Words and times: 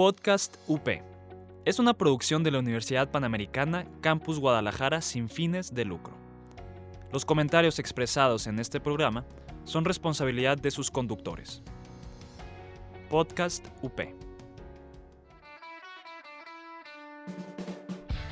Podcast 0.00 0.56
UP. 0.66 0.88
Es 1.66 1.78
una 1.78 1.92
producción 1.92 2.42
de 2.42 2.50
la 2.50 2.58
Universidad 2.58 3.10
Panamericana 3.10 3.84
Campus 4.00 4.38
Guadalajara 4.38 5.02
sin 5.02 5.28
fines 5.28 5.74
de 5.74 5.84
lucro. 5.84 6.14
Los 7.12 7.26
comentarios 7.26 7.78
expresados 7.78 8.46
en 8.46 8.58
este 8.60 8.80
programa 8.80 9.26
son 9.64 9.84
responsabilidad 9.84 10.56
de 10.56 10.70
sus 10.70 10.90
conductores. 10.90 11.62
Podcast 13.10 13.66
UP. 13.82 14.00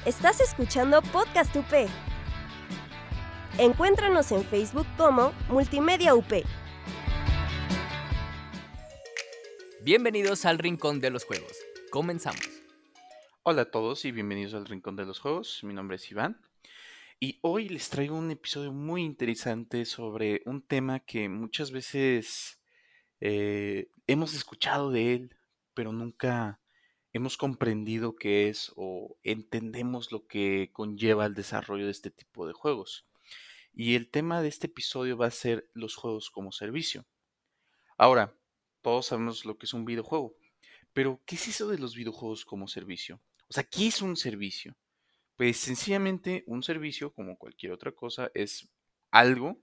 Estás 0.06 0.40
escuchando 0.40 1.02
Podcast 1.02 1.54
UP. 1.54 1.86
Encuéntranos 3.58 4.32
en 4.32 4.42
Facebook 4.42 4.86
como 4.96 5.32
Multimedia 5.50 6.14
UP. 6.14 6.32
Bienvenidos 9.88 10.44
al 10.44 10.58
Rincón 10.58 11.00
de 11.00 11.08
los 11.08 11.24
Juegos. 11.24 11.57
Comenzamos. 11.90 12.42
Hola 13.44 13.62
a 13.62 13.70
todos 13.70 14.04
y 14.04 14.12
bienvenidos 14.12 14.52
al 14.52 14.66
Rincón 14.66 14.94
de 14.94 15.06
los 15.06 15.20
Juegos. 15.20 15.64
Mi 15.64 15.72
nombre 15.72 15.96
es 15.96 16.10
Iván 16.10 16.38
y 17.18 17.38
hoy 17.40 17.70
les 17.70 17.88
traigo 17.88 18.14
un 18.14 18.30
episodio 18.30 18.72
muy 18.72 19.02
interesante 19.02 19.86
sobre 19.86 20.42
un 20.44 20.60
tema 20.60 21.00
que 21.00 21.30
muchas 21.30 21.70
veces 21.70 22.60
eh, 23.20 23.90
hemos 24.06 24.34
escuchado 24.34 24.90
de 24.90 25.14
él, 25.14 25.36
pero 25.72 25.92
nunca 25.92 26.60
hemos 27.14 27.38
comprendido 27.38 28.16
qué 28.16 28.50
es 28.50 28.70
o 28.76 29.16
entendemos 29.22 30.12
lo 30.12 30.26
que 30.26 30.68
conlleva 30.74 31.24
el 31.24 31.34
desarrollo 31.34 31.86
de 31.86 31.92
este 31.92 32.10
tipo 32.10 32.46
de 32.46 32.52
juegos. 32.52 33.06
Y 33.72 33.94
el 33.94 34.10
tema 34.10 34.42
de 34.42 34.48
este 34.48 34.66
episodio 34.66 35.16
va 35.16 35.28
a 35.28 35.30
ser 35.30 35.70
los 35.72 35.96
juegos 35.96 36.28
como 36.28 36.52
servicio. 36.52 37.06
Ahora, 37.96 38.34
todos 38.82 39.06
sabemos 39.06 39.46
lo 39.46 39.56
que 39.56 39.64
es 39.64 39.72
un 39.72 39.86
videojuego. 39.86 40.34
Pero, 40.98 41.22
¿qué 41.26 41.36
es 41.36 41.46
eso 41.46 41.68
de 41.68 41.78
los 41.78 41.94
videojuegos 41.94 42.44
como 42.44 42.66
servicio? 42.66 43.20
O 43.48 43.52
sea, 43.52 43.62
¿qué 43.62 43.86
es 43.86 44.02
un 44.02 44.16
servicio? 44.16 44.74
Pues 45.36 45.56
sencillamente 45.56 46.42
un 46.48 46.64
servicio, 46.64 47.12
como 47.12 47.38
cualquier 47.38 47.70
otra 47.70 47.92
cosa, 47.92 48.32
es 48.34 48.68
algo 49.12 49.60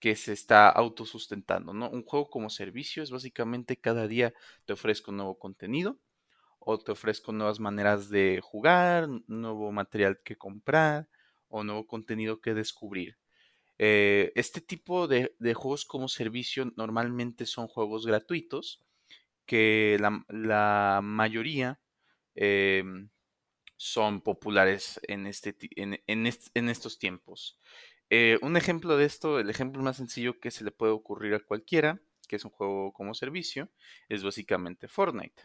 que 0.00 0.16
se 0.16 0.32
está 0.32 0.68
autosustentando, 0.68 1.72
¿no? 1.72 1.88
Un 1.88 2.02
juego 2.02 2.28
como 2.28 2.50
servicio 2.50 3.04
es 3.04 3.12
básicamente 3.12 3.76
cada 3.76 4.08
día 4.08 4.34
te 4.64 4.72
ofrezco 4.72 5.12
nuevo 5.12 5.38
contenido 5.38 6.00
o 6.58 6.76
te 6.80 6.90
ofrezco 6.90 7.30
nuevas 7.30 7.60
maneras 7.60 8.08
de 8.08 8.40
jugar, 8.42 9.06
nuevo 9.28 9.70
material 9.70 10.18
que 10.24 10.34
comprar 10.34 11.08
o 11.46 11.62
nuevo 11.62 11.86
contenido 11.86 12.40
que 12.40 12.54
descubrir. 12.54 13.18
Eh, 13.78 14.32
este 14.34 14.60
tipo 14.60 15.06
de, 15.06 15.32
juegos 15.54 15.84
como 15.84 16.08
servicio 16.08 16.72
normalmente 16.74 17.46
son 17.46 17.68
juegos 17.68 18.04
gratuitos 18.04 18.82
que 19.46 19.98
la, 20.00 21.00
mayoría 21.02 21.80
em, 22.34 23.08
son 23.76 24.20
populares 24.20 25.00
en, 25.04 25.26
este, 25.26 25.56
en, 25.76 26.68
estos 26.68 26.98
tiempos. 26.98 27.60
Eh, 28.10 28.38
un 28.42 28.56
ejemplo 28.56 28.96
de 28.96 29.04
esto, 29.06 29.40
el 29.40 29.50
ejemplo 29.50 29.82
más 29.82 29.96
sencillo 29.96 30.38
que 30.40 30.50
se 30.50 30.64
le 30.64 30.70
puede 30.70 30.92
ocurrir 30.92 31.34
a 31.34 31.40
cualquiera, 31.40 32.00
que 32.28 32.36
es 32.36 32.44
un 32.44 32.50
juego 32.50 32.92
como 32.92 33.14
servicio, 33.14 33.68
es 34.08 34.22
básicamente 34.22 34.88
Fortnite. 34.88 35.44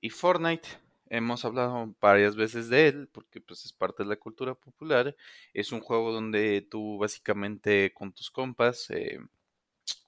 Y 0.00 0.10
Fortnite 0.10 0.68
Hemos 1.12 1.44
hablado 1.44 1.92
varias 2.00 2.36
veces 2.36 2.68
de 2.68 2.86
él 2.86 3.08
porque 3.10 3.40
pues 3.40 3.64
es 3.64 3.72
parte 3.72 4.04
de 4.04 4.08
la 4.08 4.14
cultura 4.14 4.54
popular. 4.54 5.16
Es 5.52 5.72
un 5.72 5.80
juego 5.80 6.12
donde 6.12 6.64
tú 6.70 6.98
básicamente 6.98 7.92
con 7.92 8.12
tus 8.12 8.30
compas, 8.30 8.88
eh, 8.90 9.18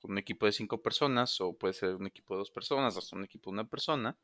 un 0.05 0.19
equipo 0.19 0.47
de 0.47 0.53
cinco 0.53 0.83
personas 0.83 1.41
o 1.41 1.57
puede 1.57 1.75
ser 1.75 1.95
un 1.97 2.07
equipo 2.07 2.35
de 2.35 2.39
dos 2.41 2.51
personas, 2.51 2.97
hasta 2.97 3.17
un 3.17 3.25
equipo 3.25 3.51
de 3.51 3.55
una 3.55 3.69
persona, 3.69 4.19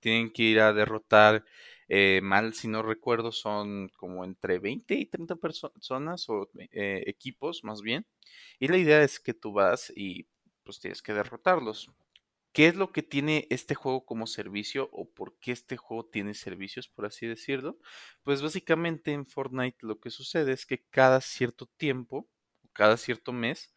tienen 0.00 0.32
que 0.32 0.42
ir 0.44 0.60
a 0.60 0.72
derrotar, 0.72 1.44
eh, 1.88 2.20
mal 2.22 2.54
si 2.54 2.68
no 2.68 2.82
recuerdo, 2.82 3.32
son 3.32 3.88
como 3.96 4.24
entre 4.24 4.58
20 4.58 4.94
y 4.94 5.06
30 5.06 5.36
personas 5.36 6.28
o 6.28 6.50
eh, 6.72 7.04
equipos 7.06 7.64
más 7.64 7.82
bien. 7.82 8.06
Y 8.58 8.68
la 8.68 8.78
idea 8.78 9.02
es 9.02 9.20
que 9.20 9.34
tú 9.34 9.52
vas 9.52 9.92
y 9.96 10.26
pues 10.64 10.80
tienes 10.80 11.02
que 11.02 11.14
derrotarlos. 11.14 11.90
¿Qué 12.52 12.68
es 12.68 12.74
lo 12.76 12.90
que 12.90 13.02
tiene 13.02 13.46
este 13.50 13.74
juego 13.74 14.06
como 14.06 14.26
servicio 14.26 14.88
o 14.92 15.10
por 15.12 15.38
qué 15.38 15.52
este 15.52 15.76
juego 15.76 16.06
tiene 16.06 16.32
servicios, 16.34 16.88
por 16.88 17.04
así 17.04 17.26
decirlo? 17.26 17.78
Pues 18.22 18.40
básicamente 18.42 19.12
en 19.12 19.26
Fortnite 19.26 19.76
lo 19.82 20.00
que 20.00 20.10
sucede 20.10 20.52
es 20.52 20.64
que 20.64 20.82
cada 20.90 21.20
cierto 21.20 21.66
tiempo, 21.76 22.28
cada 22.72 22.96
cierto 22.96 23.32
mes, 23.32 23.74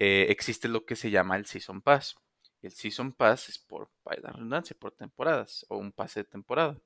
eh, 0.00 0.30
existe 0.30 0.68
lo 0.68 0.86
que 0.86 0.94
se 0.94 1.10
llama 1.10 1.36
el 1.36 1.44
Season 1.44 1.82
Pass. 1.82 2.16
El 2.62 2.70
Season 2.70 3.12
Pass 3.12 3.48
es 3.48 3.58
por, 3.58 3.90
la 4.04 4.30
redundancia, 4.30 4.76
por 4.78 4.92
temporadas 4.92 5.66
o 5.68 5.76
un 5.76 5.90
pase 5.90 6.20
de 6.20 6.24
temporada. 6.24 6.80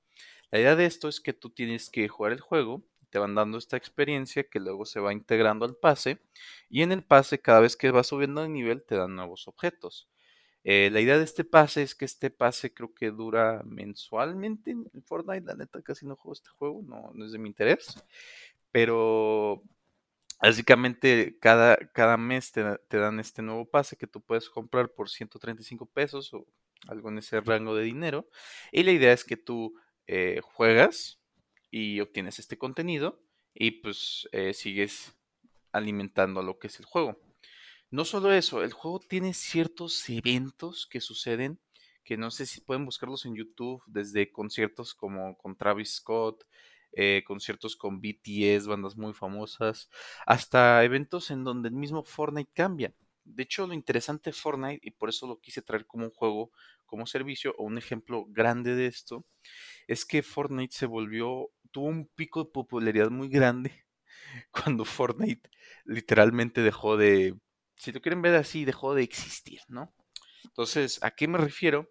La 0.50 0.58
idea 0.58 0.76
de 0.76 0.86
esto 0.86 1.08
es 1.08 1.20
que 1.20 1.34
tú 1.34 1.50
tienes 1.50 1.90
que 1.90 2.08
jugar 2.08 2.32
el 2.32 2.40
juego, 2.40 2.82
te 3.10 3.18
van 3.18 3.34
dando 3.34 3.58
esta 3.58 3.76
experiencia 3.76 4.44
que 4.44 4.60
luego 4.60 4.86
se 4.86 4.98
va 4.98 5.12
integrando 5.12 5.66
al 5.66 5.76
pase 5.76 6.20
y 6.70 6.80
en 6.80 6.90
el 6.90 7.04
pase 7.04 7.38
cada 7.38 7.60
vez 7.60 7.76
que 7.76 7.90
vas 7.90 8.06
subiendo 8.06 8.40
de 8.40 8.48
nivel 8.48 8.82
te 8.82 8.94
dan 8.94 9.14
nuevos 9.14 9.46
objetos. 9.46 10.08
Eh, 10.64 10.88
la 10.90 11.00
idea 11.02 11.18
de 11.18 11.24
este 11.24 11.44
pase 11.44 11.82
es 11.82 11.94
que 11.94 12.06
este 12.06 12.30
pase 12.30 12.72
creo 12.72 12.94
que 12.94 13.10
dura 13.10 13.62
mensualmente 13.66 14.70
en 14.70 15.02
Fortnite. 15.04 15.44
La 15.44 15.54
neta 15.54 15.82
casi 15.82 16.06
no 16.06 16.16
juego 16.16 16.32
este 16.32 16.48
juego, 16.48 16.82
no, 16.82 17.10
no 17.12 17.26
es 17.26 17.32
de 17.32 17.38
mi 17.38 17.50
interés. 17.50 17.94
Pero 18.70 19.62
básicamente 20.42 21.38
cada, 21.40 21.76
cada 21.92 22.16
mes 22.16 22.50
te, 22.50 22.98
dan 22.98 23.20
este 23.20 23.42
nuevo 23.42 23.64
pase 23.64 23.96
que 23.96 24.08
tú 24.08 24.20
puedes 24.20 24.50
comprar 24.50 24.90
por 24.90 25.08
135 25.08 25.86
pesos 25.86 26.34
o 26.34 26.46
algo 26.88 27.10
en 27.10 27.18
ese 27.18 27.40
rango 27.40 27.76
de 27.76 27.84
dinero. 27.84 28.28
Y 28.72 28.82
la 28.82 28.90
idea 28.90 29.12
es 29.12 29.24
que 29.24 29.36
tú 29.36 29.78
eh, 30.08 30.40
juegas 30.42 31.20
y 31.70 32.00
obtienes 32.00 32.40
este 32.40 32.58
contenido 32.58 33.22
y 33.54 33.70
pues 33.70 34.28
eh, 34.32 34.52
sigues 34.52 35.14
alimentando 35.70 36.42
lo 36.42 36.58
que 36.58 36.66
es 36.66 36.80
el 36.80 36.86
juego. 36.86 37.16
No 37.90 38.04
solo 38.04 38.32
eso, 38.32 38.64
el 38.64 38.72
juego 38.72 38.98
tiene 38.98 39.34
ciertos 39.34 40.08
eventos 40.08 40.86
que 40.86 41.00
suceden 41.00 41.60
que 42.04 42.16
no 42.16 42.32
sé 42.32 42.46
si 42.46 42.60
pueden 42.60 42.84
buscarlos 42.84 43.26
en 43.26 43.36
YouTube, 43.36 43.80
desde 43.86 44.32
conciertos 44.32 44.92
como 44.92 45.36
con 45.38 45.56
Travis 45.56 45.94
Scott, 45.94 46.44
eh, 46.92 47.22
conciertos 47.26 47.76
con 47.76 48.00
BTS, 48.00 48.66
bandas 48.66 48.96
muy 48.96 49.12
famosas, 49.14 49.88
hasta 50.26 50.84
eventos 50.84 51.30
en 51.30 51.44
donde 51.44 51.68
el 51.68 51.74
mismo 51.74 52.02
Fortnite 52.04 52.50
cambia. 52.54 52.94
De 53.24 53.44
hecho, 53.44 53.66
lo 53.66 53.74
interesante 53.74 54.30
de 54.30 54.34
Fortnite, 54.34 54.80
y 54.86 54.90
por 54.92 55.08
eso 55.08 55.26
lo 55.26 55.40
quise 55.40 55.62
traer 55.62 55.86
como 55.86 56.04
un 56.06 56.10
juego, 56.10 56.50
como 56.86 57.06
servicio, 57.06 57.54
o 57.58 57.64
un 57.64 57.78
ejemplo 57.78 58.26
grande 58.28 58.74
de 58.74 58.86
esto, 58.86 59.24
es 59.88 60.04
que 60.04 60.22
Fortnite 60.22 60.74
se 60.74 60.86
volvió, 60.86 61.50
tuvo 61.70 61.86
un 61.86 62.06
pico 62.08 62.44
de 62.44 62.50
popularidad 62.50 63.10
muy 63.10 63.28
grande 63.28 63.84
cuando 64.52 64.84
Fortnite 64.84 65.48
literalmente 65.84 66.62
dejó 66.62 66.96
de 66.96 67.36
si 67.82 67.90
lo 67.90 68.00
quieren 68.00 68.22
ver 68.22 68.36
así, 68.36 68.64
dejó 68.64 68.94
de 68.94 69.02
existir, 69.02 69.60
¿no? 69.66 69.92
Entonces, 70.44 71.00
¿a 71.02 71.10
qué 71.10 71.26
me 71.26 71.38
refiero? 71.38 71.90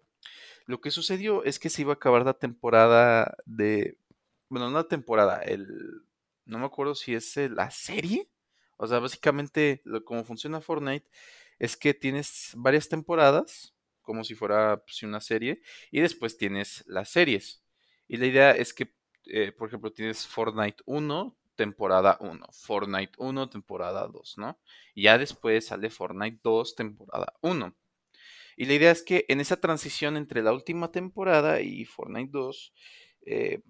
Lo 0.64 0.80
que 0.80 0.90
sucedió 0.90 1.44
es 1.44 1.58
que 1.58 1.68
se 1.68 1.82
iba 1.82 1.92
a 1.92 1.96
acabar 1.96 2.24
la 2.24 2.38
temporada 2.38 3.36
de. 3.44 3.98
Bueno, 4.52 4.68
no 4.68 4.76
la 4.76 4.84
temporada, 4.86 5.40
el. 5.40 5.66
No 6.44 6.58
me 6.58 6.66
acuerdo 6.66 6.94
si 6.94 7.14
es 7.14 7.38
la 7.38 7.70
serie. 7.70 8.28
O 8.76 8.86
sea, 8.86 8.98
básicamente, 8.98 9.80
lo, 9.86 10.04
como 10.04 10.24
funciona 10.24 10.60
Fortnite 10.60 11.08
es 11.58 11.74
que 11.74 11.94
tienes 11.94 12.52
varias 12.54 12.86
temporadas, 12.86 13.74
como 14.02 14.24
si 14.24 14.34
fuera 14.34 14.82
pues, 14.84 15.02
una 15.04 15.22
serie, 15.22 15.62
y 15.90 16.02
después 16.02 16.36
tienes 16.36 16.84
las 16.86 17.08
series. 17.08 17.64
Y 18.08 18.18
la 18.18 18.26
idea 18.26 18.50
es 18.50 18.74
que, 18.74 18.94
eh, 19.24 19.52
por 19.52 19.68
ejemplo, 19.68 19.90
tienes 19.90 20.26
Fortnite 20.26 20.82
1, 20.84 21.34
temporada 21.54 22.18
1, 22.20 22.46
Fortnite 22.52 23.12
1, 23.16 23.48
temporada 23.48 24.06
2, 24.06 24.34
¿no? 24.36 24.60
Y 24.94 25.04
ya 25.04 25.16
después 25.16 25.64
sale 25.64 25.88
Fortnite 25.88 26.40
2, 26.44 26.74
temporada 26.76 27.32
1. 27.40 27.74
Y 28.58 28.66
la 28.66 28.74
idea 28.74 28.90
es 28.90 29.02
que 29.02 29.24
en 29.28 29.40
esa 29.40 29.58
transición 29.58 30.18
entre 30.18 30.42
la 30.42 30.52
última 30.52 30.92
temporada 30.92 31.62
y 31.62 31.86
Fortnite 31.86 32.30
2, 32.30 32.74
eh, 33.24 33.62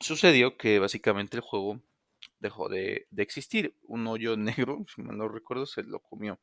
sucedió 0.00 0.56
que 0.56 0.78
básicamente 0.78 1.36
el 1.36 1.42
juego 1.42 1.80
dejó 2.38 2.68
de, 2.68 3.06
existir. 3.16 3.76
Un 3.84 4.06
hoyo 4.06 4.36
negro, 4.36 4.84
si 4.94 5.02
mal 5.02 5.16
no 5.18 5.28
recuerdo, 5.28 5.66
se 5.66 5.82
lo 5.82 6.00
comió. 6.00 6.38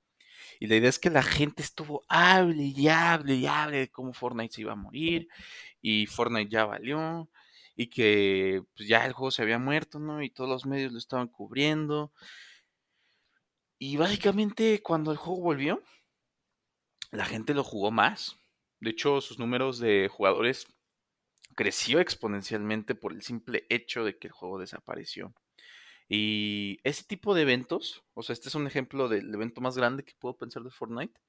Y 0.60 0.68
la 0.68 0.76
idea 0.76 0.90
es 0.90 1.00
que 1.00 1.10
la 1.10 1.24
gente 1.24 1.64
estuvo 1.64 2.04
hable 2.10 2.64
y 2.64 2.88
hable 2.88 3.36
y 3.36 3.48
hable 3.48 3.78
de 3.80 3.92
cómo 3.92 4.14
Fortnite 4.14 4.54
se 4.54 4.62
iba 4.62 4.74
a 4.74 4.76
morir. 4.76 5.28
Y 5.82 6.06
Fortnite 6.08 6.50
ya 6.50 6.66
valió 6.66 7.30
y 7.76 7.88
que 7.88 8.64
pues, 8.76 8.88
ya 8.88 9.06
el 9.06 9.14
juego 9.14 9.32
se 9.32 9.42
había 9.42 9.60
muerto, 9.60 10.00
¿no? 10.00 10.22
Y 10.22 10.30
todos 10.30 10.50
los 10.50 10.66
medios 10.66 10.92
lo 10.92 10.98
estaban 10.98 11.28
cubriendo. 11.28 12.12
Y 13.80 13.98
básicamente 13.98 14.82
cuando 14.82 15.12
el 15.12 15.18
juego 15.18 15.42
volvió, 15.42 15.84
la 17.12 17.26
gente 17.26 17.54
lo 17.54 17.64
jugó 17.64 17.92
más. 17.92 18.38
De 18.80 18.90
hecho, 18.92 19.22
sus 19.22 19.40
números 19.40 19.80
de 19.80 20.10
jugadores 20.12 20.68
creció 21.56 22.00
exponencialmente 22.00 22.96
por 22.96 23.14
el 23.14 23.22
simple 23.22 23.66
hecho 23.70 24.04
de 24.04 24.18
que 24.18 24.28
el 24.28 24.34
juego 24.34 24.60
desapareció. 24.60 25.34
Y 26.10 26.80
ese 26.84 27.04
tipo 27.06 27.34
de 27.34 27.44
eventos, 27.44 28.04
o 28.14 28.24
sea, 28.24 28.34
este 28.34 28.50
es 28.50 28.56
un 28.56 28.68
ejemplo 28.68 29.08
del 29.08 29.34
evento 29.34 29.62
más 29.62 29.78
grande 29.78 30.04
que 30.04 30.14
puedo 30.20 30.38
pensar 30.38 30.64
de 30.64 30.72
Fortnite, 30.72 31.20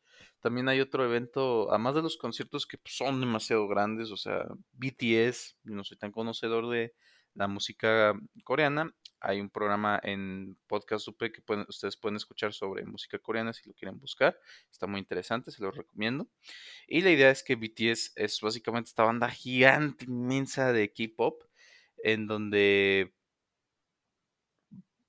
También 0.41 0.69
hay 0.69 0.81
otro 0.81 1.05
evento, 1.05 1.71
además 1.71 1.95
de 1.95 2.03
los 2.03 2.17
conciertos 2.17 2.67
que 2.67 2.79
pues, 2.79 2.97
son 2.97 3.21
demasiado 3.21 3.67
grandes, 3.69 4.11
o 4.11 4.17
sea, 4.17 4.47
BTS, 4.73 5.57
no 5.65 5.85
soy 5.85 5.97
tan 5.97 6.13
conocedor 6.13 6.69
de 6.71 6.95
la 7.35 7.49
música 7.49 8.15
coreana, 8.45 8.95
hay 9.25 9.41
un 9.41 9.49
programa 9.49 9.99
en 10.03 10.57
Podcast 10.67 11.09
UP 11.09 11.19
que 11.19 11.43
ustedes 11.69 11.97
pueden 11.97 12.17
escuchar 12.17 12.53
sobre 12.53 12.85
música 12.85 13.19
coreana 13.19 13.55
si 13.55 13.67
lo 13.67 13.75
quieren 13.75 13.99
buscar. 13.99 14.39
Está 14.71 14.87
muy 14.87 15.01
interesante, 15.01 15.51
se 15.51 15.63
lo 15.63 15.71
recomiendo. 15.71 16.29
Y 16.87 17.01
la 17.01 17.11
idea 17.11 17.31
es 17.31 17.43
que 17.43 17.57
BTS 17.57 18.13
es 18.17 18.41
básicamente 18.43 18.89
esta 18.89 19.05
banda 19.05 19.31
gigante, 19.31 20.05
inmensa 20.05 20.73
de 20.73 20.93
K-pop, 20.93 21.43
en 22.03 22.27
donde 22.27 23.15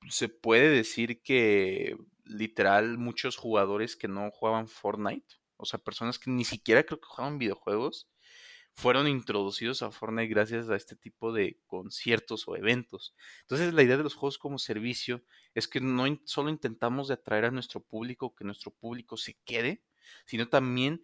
se 0.10 0.30
puede 0.30 0.70
decir 0.70 1.22
que 1.22 1.98
literal 2.24 2.98
muchos 2.98 3.36
jugadores 3.36 3.98
que 3.98 4.08
no 4.08 4.32
jugaban 4.32 4.70
Fortnite, 4.70 5.36
o 5.58 5.66
sea, 5.66 5.80
personas 5.80 6.20
que 6.20 6.32
ni 6.32 6.46
siquiera 6.46 6.84
creo 6.84 7.02
que 7.02 7.08
jugaban 7.08 7.38
videojuegos, 7.38 8.08
fueron 8.76 9.08
introducidos 9.08 9.82
a 9.82 9.92
Fortnite 9.92 10.28
gracias 10.28 10.70
a 10.70 10.76
este 10.76 10.98
tipo 10.98 11.32
de 11.32 11.58
conciertos 11.66 12.48
o 12.48 12.58
eventos. 12.58 13.16
Entonces 13.42 13.74
la 13.74 13.84
idea 13.84 13.96
de 13.98 14.04
los 14.04 14.16
juegos 14.16 14.38
como 14.38 14.60
servicio 14.60 15.24
es 15.54 15.68
que 15.68 15.80
no 15.80 16.06
solo 16.26 16.50
intentamos 16.50 17.08
de 17.08 17.14
atraer 17.14 17.46
a 17.46 17.52
nuestro 17.52 17.80
público, 17.80 18.36
que 18.36 18.44
nuestro 18.44 18.72
público 18.72 19.16
se 19.16 19.38
quede, 19.46 19.82
sino 20.26 20.50
también 20.50 21.04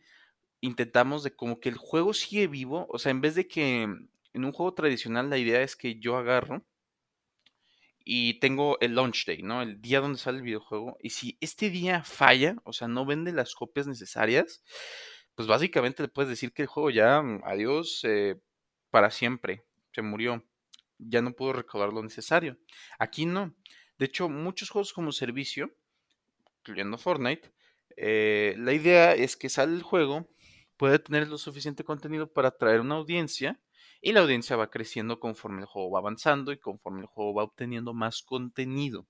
intentamos 0.59 1.23
de 1.23 1.33
como 1.33 1.61
que 1.61 1.69
el 1.69 1.77
juego 1.77 2.13
sigue 2.13 2.47
vivo, 2.47 2.87
o 2.89 2.99
sea, 2.99 3.11
en 3.11 3.21
vez 3.21 3.35
de 3.35 3.47
que 3.47 3.83
en 3.83 4.45
un 4.45 4.51
juego 4.51 4.73
tradicional 4.73 5.29
la 5.29 5.37
idea 5.37 5.61
es 5.61 5.77
que 5.77 5.97
yo 5.97 6.17
agarro 6.17 6.65
y 8.03 8.39
tengo 8.39 8.77
el 8.81 8.95
launch 8.95 9.25
day, 9.25 9.43
¿no? 9.43 9.61
El 9.61 9.81
día 9.81 10.01
donde 10.01 10.19
sale 10.19 10.39
el 10.39 10.43
videojuego. 10.43 10.97
Y 11.01 11.11
si 11.11 11.37
este 11.39 11.69
día 11.69 12.03
falla, 12.03 12.57
o 12.63 12.73
sea, 12.73 12.87
no 12.87 13.05
vende 13.05 13.31
las 13.31 13.53
copias 13.55 13.87
necesarias, 13.87 14.63
pues 15.35 15.47
básicamente 15.47 16.03
le 16.03 16.09
puedes 16.09 16.29
decir 16.29 16.53
que 16.53 16.63
el 16.63 16.67
juego 16.67 16.89
ya, 16.89 17.21
mm, 17.21 17.41
adiós, 17.45 18.01
eh, 18.03 18.39
para 18.91 19.11
siempre, 19.11 19.65
se 19.91 20.01
murió, 20.01 20.43
ya 20.99 21.21
no 21.21 21.33
pudo 21.33 21.53
recaudar 21.53 21.93
lo 21.93 22.03
necesario. 22.03 22.57
Aquí 22.99 23.25
no. 23.25 23.55
De 23.97 24.05
hecho, 24.05 24.29
muchos 24.29 24.69
juegos 24.69 24.93
como 24.93 25.11
servicio, 25.11 25.71
incluyendo 26.59 26.97
Fortnite, 26.97 27.51
eh, 27.97 28.55
la 28.57 28.73
idea 28.73 29.13
es 29.13 29.35
que 29.37 29.49
sale 29.49 29.73
el 29.75 29.83
juego, 29.83 30.29
puede 30.77 30.99
tener 30.99 31.27
lo 31.27 31.37
suficiente 31.37 31.83
contenido 31.83 32.31
para 32.31 32.49
atraer 32.49 32.81
una 32.81 32.95
audiencia 32.95 33.61
y 34.01 34.13
la 34.13 34.21
audiencia 34.21 34.55
va 34.55 34.71
creciendo 34.71 35.19
conforme 35.19 35.61
el 35.61 35.67
juego 35.67 35.91
va 35.91 35.99
avanzando 35.99 36.51
y 36.51 36.59
conforme 36.59 37.01
el 37.01 37.07
juego 37.07 37.35
va 37.35 37.43
obteniendo 37.43 37.93
más 37.93 38.23
contenido. 38.23 39.07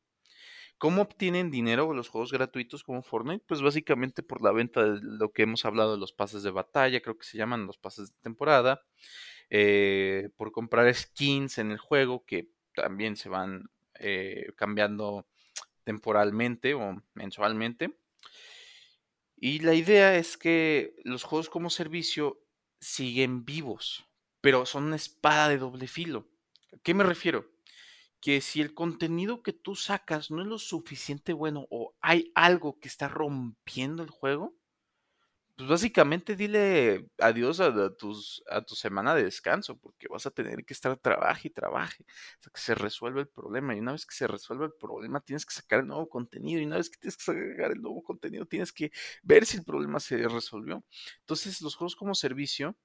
¿Cómo 0.82 1.04
obtienen 1.04 1.52
dinero 1.52 1.94
los 1.94 2.10
juegos 2.10 2.32
gratuitos 2.32 2.84
como 2.84 3.04
Fortnite? 3.04 3.46
Pues 3.48 3.62
básicamente 3.62 4.24
por 4.24 4.42
la 4.42 4.52
venta 4.52 4.84
de 4.84 5.00
lo 5.04 5.32
que 5.32 5.44
hemos 5.44 5.64
hablado 5.64 5.92
de 5.92 6.00
los 6.00 6.12
pases 6.12 6.42
de 6.42 6.50
batalla, 6.50 7.02
creo 7.02 7.20
que 7.20 7.24
se 7.24 7.38
llaman 7.38 7.68
los 7.68 7.78
pases 7.78 8.12
de 8.12 8.20
temporada, 8.24 8.82
eh, 9.52 10.30
por 10.38 10.52
comprar 10.52 10.92
skins 10.92 11.60
en 11.60 11.70
el 11.70 11.78
juego 11.78 12.26
que 12.26 12.50
también 12.74 13.16
se 13.16 13.30
van 13.30 13.70
eh, 14.00 14.54
cambiando 14.56 15.28
temporalmente 15.84 16.74
o 16.74 17.00
mensualmente. 17.14 17.96
Y 19.36 19.60
la 19.60 19.76
idea 19.76 20.18
es 20.18 20.36
que 20.36 20.96
los 21.04 21.22
juegos 21.22 21.52
como 21.52 21.70
servicio 21.70 22.42
siguen 22.80 23.46
vivos, 23.46 24.04
pero 24.42 24.66
son 24.66 24.86
una 24.86 24.96
espada 24.96 25.48
de 25.48 25.60
doble 25.60 25.88
filo. 25.88 26.28
¿A 26.74 26.80
qué 26.80 26.96
me 26.96 27.04
refiero? 27.04 27.46
Que 28.22 28.40
si 28.42 28.62
el 28.62 28.74
contenido 28.74 29.44
que 29.44 29.54
tú 29.54 29.76
sacas 29.76 30.32
no 30.32 30.42
es 30.42 30.48
lo 30.48 30.60
suficiente 30.60 31.34
bueno 31.34 31.68
o 31.72 31.96
hay 32.02 32.32
algo 32.36 32.80
que 32.80 32.88
está 32.88 33.08
rompiendo 33.08 34.04
el 34.04 34.12
juego, 34.12 34.56
pues 35.62 35.70
básicamente 35.70 36.36
dile 36.36 37.08
adiós 37.20 37.60
a, 37.60 37.96
tus, 37.96 38.44
a 38.50 38.64
tu 38.64 38.74
semana 38.76 39.14
de 39.14 39.26
descanso, 39.26 39.78
porque 39.78 40.08
vas 40.08 40.26
a 40.26 40.32
tener 40.32 40.66
que 40.66 40.74
estar 40.74 40.98
trabaje 40.98 41.50
y 41.50 41.52
trabaje 41.52 42.04
hasta 42.36 42.50
que 42.50 42.60
se 42.60 42.74
resuelva 42.74 43.22
el 43.22 43.28
problema. 43.28 43.76
Y 43.76 43.80
una 43.80 43.92
vez 43.92 44.06
que 44.06 44.16
se 44.16 44.28
resuelva 44.28 44.66
el 44.66 44.74
problema, 44.74 45.20
tienes 45.20 45.46
que 45.46 45.54
sacar 45.54 45.82
el 45.82 45.88
nuevo 45.88 46.10
contenido. 46.10 46.60
Y 46.62 46.66
una 46.66 46.78
vez 46.78 46.90
que 46.90 46.98
tienes 46.98 47.18
que 47.18 47.24
sacar 47.26 47.74
el 47.74 47.82
nuevo 47.82 48.02
contenido, 48.02 48.46
tienes 48.48 48.72
que 48.72 48.92
ver 49.22 49.46
si 49.46 49.58
el 49.58 49.64
problema 49.64 50.00
se 50.00 50.28
resolvió. 50.28 50.84
Entonces, 51.20 51.62
los 51.62 51.76
juegos 51.76 51.96
como 51.96 52.16
servicio, 52.16 52.76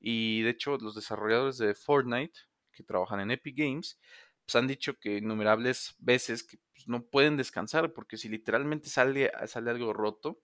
y 0.00 0.42
de 0.42 0.50
hecho, 0.50 0.78
los 0.78 0.94
desarrolladores 0.94 1.58
de 1.58 1.74
Fortnite, 1.74 2.38
que 2.72 2.82
trabajan 2.82 3.20
en 3.20 3.32
Epic 3.32 3.58
Games, 3.58 3.98
pues 4.44 4.56
han 4.56 4.66
dicho 4.66 4.98
que 4.98 5.18
innumerables 5.18 5.94
veces 5.98 6.42
que 6.42 6.58
pues, 6.72 6.88
no 6.88 7.04
pueden 7.06 7.36
descansar, 7.36 7.92
porque 7.92 8.16
si 8.16 8.28
literalmente 8.28 8.88
sale, 8.88 9.30
sale 9.46 9.70
algo 9.70 9.92
roto, 9.92 10.40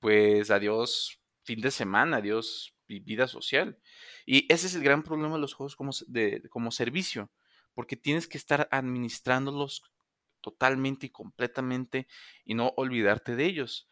pues 0.00 0.50
adiós 0.50 1.20
fin 1.44 1.60
de 1.60 1.70
semana, 1.70 2.18
adiós 2.18 2.74
vida 2.86 3.28
social. 3.28 3.78
Y 4.26 4.52
ese 4.52 4.66
es 4.66 4.74
el 4.74 4.82
gran 4.82 5.02
problema 5.02 5.34
de 5.34 5.40
los 5.40 5.54
juegos 5.54 5.76
como, 5.76 5.92
de, 6.06 6.42
como 6.50 6.70
servicio, 6.70 7.30
porque 7.74 7.96
tienes 7.96 8.26
que 8.26 8.38
estar 8.38 8.68
administrándolos 8.70 9.82
totalmente 10.40 11.06
y 11.06 11.10
completamente 11.10 12.06
y 12.44 12.54
no 12.54 12.72
olvidarte 12.76 13.36
de 13.36 13.44
ellos. 13.44 13.88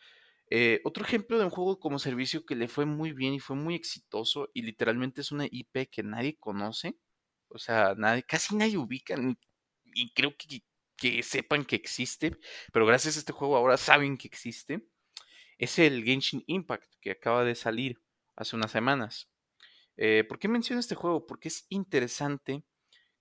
Eh, 0.49 0.81
otro 0.85 1.05
ejemplo 1.05 1.39
de 1.39 1.45
un 1.45 1.51
juego 1.51 1.81
como 1.81 1.99
servicio 1.99 2.47
que 2.47 2.55
le 2.55 2.69
fue 2.69 2.87
muy 2.87 3.13
bien 3.13 3.35
y 3.35 3.41
fue 3.41 3.57
muy 3.57 3.75
exitoso 3.75 4.49
y 4.55 4.63
literalmente 4.63 5.21
es 5.21 5.33
una 5.33 5.47
IP 5.51 5.91
que 5.91 6.03
nadie 6.05 6.37
conoce 6.39 6.97
o 7.49 7.59
sea, 7.59 7.97
casi 8.27 8.57
nadie 8.57 8.79
ubica, 8.79 9.17
y 9.95 10.13
creo 10.13 10.37
que, 10.37 10.63
que 10.97 11.23
sepan 11.23 11.65
que 11.65 11.77
existe, 11.77 12.33
pero 12.73 12.87
gracias 12.87 13.17
a 13.17 13.19
este 13.21 13.33
juego 13.33 13.57
ahora 13.57 13.77
saben 13.77 14.17
que 14.17 14.29
existe. 14.29 14.87
Es 15.59 15.79
el 15.79 16.05
Genshin 16.05 16.45
Impact 16.47 16.93
que 17.01 17.13
acaba 17.13 17.45
de 17.45 17.55
salir 17.55 18.03
hace 18.37 18.57
unas 18.57 18.71
semanas. 18.71 19.31
Eh, 19.97 20.25
¿Por 20.29 20.39
qué 20.39 20.49
menciono 20.49 20.81
este 20.81 20.95
juego? 20.95 21.27
Porque 21.27 21.49
es 21.49 21.67
interesante 21.71 22.65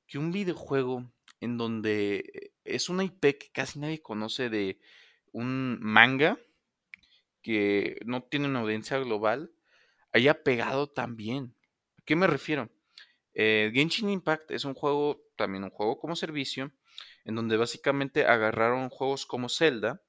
que 0.07 0.18
un 0.18 0.31
videojuego 0.31 1.12
en 1.39 1.57
donde 1.57 2.54
es 2.63 2.89
una 2.89 3.04
IP 3.04 3.38
que 3.38 3.51
casi 3.54 3.80
nadie 3.80 4.01
conoce 4.01 4.50
de 4.50 4.80
un 5.31 5.80
manga 5.81 6.38
que 7.42 8.00
no 8.06 8.24
tiene 8.24 8.48
una 8.48 8.62
audiencia 8.62 8.98
global 9.00 9.54
haya 10.12 10.44
pegado 10.44 10.88
tan 10.88 11.16
bien. 11.16 11.56
¿A 12.00 12.04
qué 12.06 12.16
me 12.16 12.27
refiero? 12.27 12.69
Eh, 13.35 13.71
Genshin 13.73 14.09
Impact 14.09 14.51
es 14.51 14.65
un 14.65 14.73
juego, 14.73 15.21
también 15.35 15.65
un 15.65 15.69
juego 15.69 15.99
como 15.99 16.15
servicio, 16.15 16.71
en 17.25 17.35
donde 17.35 17.57
básicamente 17.57 18.25
agarraron 18.25 18.89
juegos 18.89 19.25
como 19.25 19.49
Zelda 19.49 20.01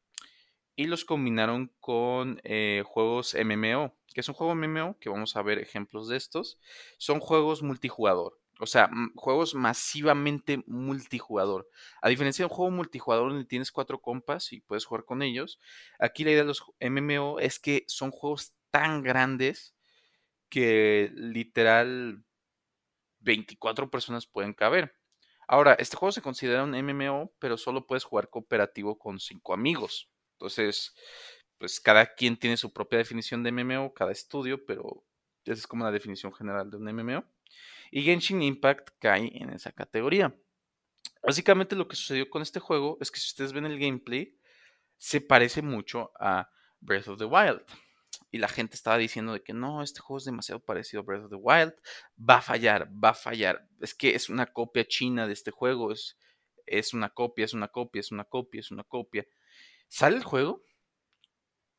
y 0.77 0.85
los 0.87 1.05
combinaron 1.05 1.73
con 1.81 2.41
eh, 2.45 2.85
juegos 2.87 3.35
MMO, 3.35 3.97
que 4.15 4.21
es 4.21 4.29
un 4.29 4.35
juego 4.35 4.55
MMO, 4.55 4.99
que 5.01 5.09
vamos 5.09 5.37
a 5.37 5.43
ver 5.43 5.59
ejemplos 5.59 6.09
de 6.09 6.17
estos. 6.17 6.61
Son 6.99 7.19
juegos 7.19 7.63
multijugador, 7.63 8.39
o 8.61 8.67
sea, 8.67 8.91
juegos 9.17 9.55
masivamente 9.55 10.63
multijugador. 10.67 11.69
A 12.03 12.09
diferencia 12.09 12.45
de 12.45 12.47
un 12.51 12.57
juego 12.57 12.71
multijugador 12.71 13.31
donde 13.31 13.47
tienes 13.47 13.73
cuatro 13.73 14.01
compas 14.01 14.53
y 14.53 14.61
puedes 14.61 14.85
jugar 14.85 15.05
con 15.05 15.23
ellos, 15.23 15.59
aquí 15.99 16.23
la 16.23 16.31
idea 16.31 16.43
de 16.43 16.49
los 16.49 16.63
MMO 16.79 17.41
es 17.41 17.59
que 17.59 17.85
son 17.89 18.11
juegos 18.13 18.55
tan 18.71 19.03
grandes 19.03 19.75
que 20.49 21.11
literal 21.15 22.26
24 23.27 23.91
personas 23.91 24.27
pueden 24.27 24.55
caber. 24.55 24.95
Ahora, 25.49 25.75
este 25.75 25.97
juego 25.97 26.13
se 26.13 26.23
considera 26.23 26.65
un 26.65 26.71
MMO, 26.71 27.33
pero 27.39 27.59
solo 27.59 27.87
puedes 27.87 28.05
jugar 28.05 28.31
cooperativo 28.31 28.99
con 28.99 29.19
5 29.21 29.53
amigos. 29.53 30.09
Entonces, 30.35 30.95
pues 31.59 31.81
cada 31.81 32.15
quien 32.15 32.37
tiene 32.37 32.57
su 32.57 32.73
propia 32.73 32.99
definición 32.99 33.43
de 33.43 33.53
MMO, 33.53 33.93
cada 33.95 34.13
estudio, 34.13 34.65
pero 34.65 35.05
esa 35.45 35.55
es 35.61 35.67
como 35.67 35.85
la 35.85 35.91
definición 35.91 36.33
general 36.33 36.71
de 36.71 36.77
un 36.77 36.85
MMO. 36.85 37.25
Y 37.91 38.03
Genshin 38.03 38.43
Impact 38.43 38.91
cae 38.99 39.31
en 39.35 39.51
esa 39.51 39.73
categoría. 39.73 40.35
Básicamente 41.23 41.77
lo 41.77 41.89
que 41.89 41.97
sucedió 41.97 42.31
con 42.31 42.43
este 42.43 42.61
juego 42.61 42.97
es 43.01 43.11
que 43.11 43.19
si 43.19 43.27
ustedes 43.27 43.53
ven 43.53 43.67
el 43.67 43.79
gameplay, 43.79 44.39
se 44.97 45.21
parece 45.21 45.63
mucho 45.63 46.13
a 46.19 46.49
Breath 46.81 47.09
of 47.09 47.19
the 47.19 47.25
Wild 47.25 47.63
y 48.31 48.39
la 48.39 48.49
gente 48.49 48.75
estaba 48.75 48.99
diciendo 48.99 49.33
de 49.33 49.43
que 49.43 49.53
no, 49.53 49.83
este 49.83 50.01
juego 50.01 50.19
es 50.19 50.25
demasiado 50.25 50.61
parecido 50.61 51.01
a 51.01 51.05
Breath 51.05 51.25
of 51.25 51.31
the 51.31 51.37
Wild, 51.37 51.75
va 52.19 52.37
a 52.39 52.43
fallar, 52.43 52.91
va 52.93 53.11
a 53.11 53.15
fallar. 53.15 53.69
Es 53.81 53.95
que 53.95 54.15
es 54.15 54.29
una 54.29 54.47
copia 54.47 54.85
china 54.87 55.27
de 55.27 55.33
este 55.33 55.51
juego, 55.51 55.93
es, 55.93 56.19
es 56.67 56.95
una 56.95 57.11
copia, 57.11 57.45
es 57.45 57.55
una 57.55 57.69
copia, 57.69 58.01
es 58.01 58.13
una 58.13 58.25
copia, 58.25 58.61
es 58.61 58.71
una 58.71 58.85
copia. 58.85 59.27
Sale 59.89 60.17
el 60.17 60.25
juego 60.25 60.65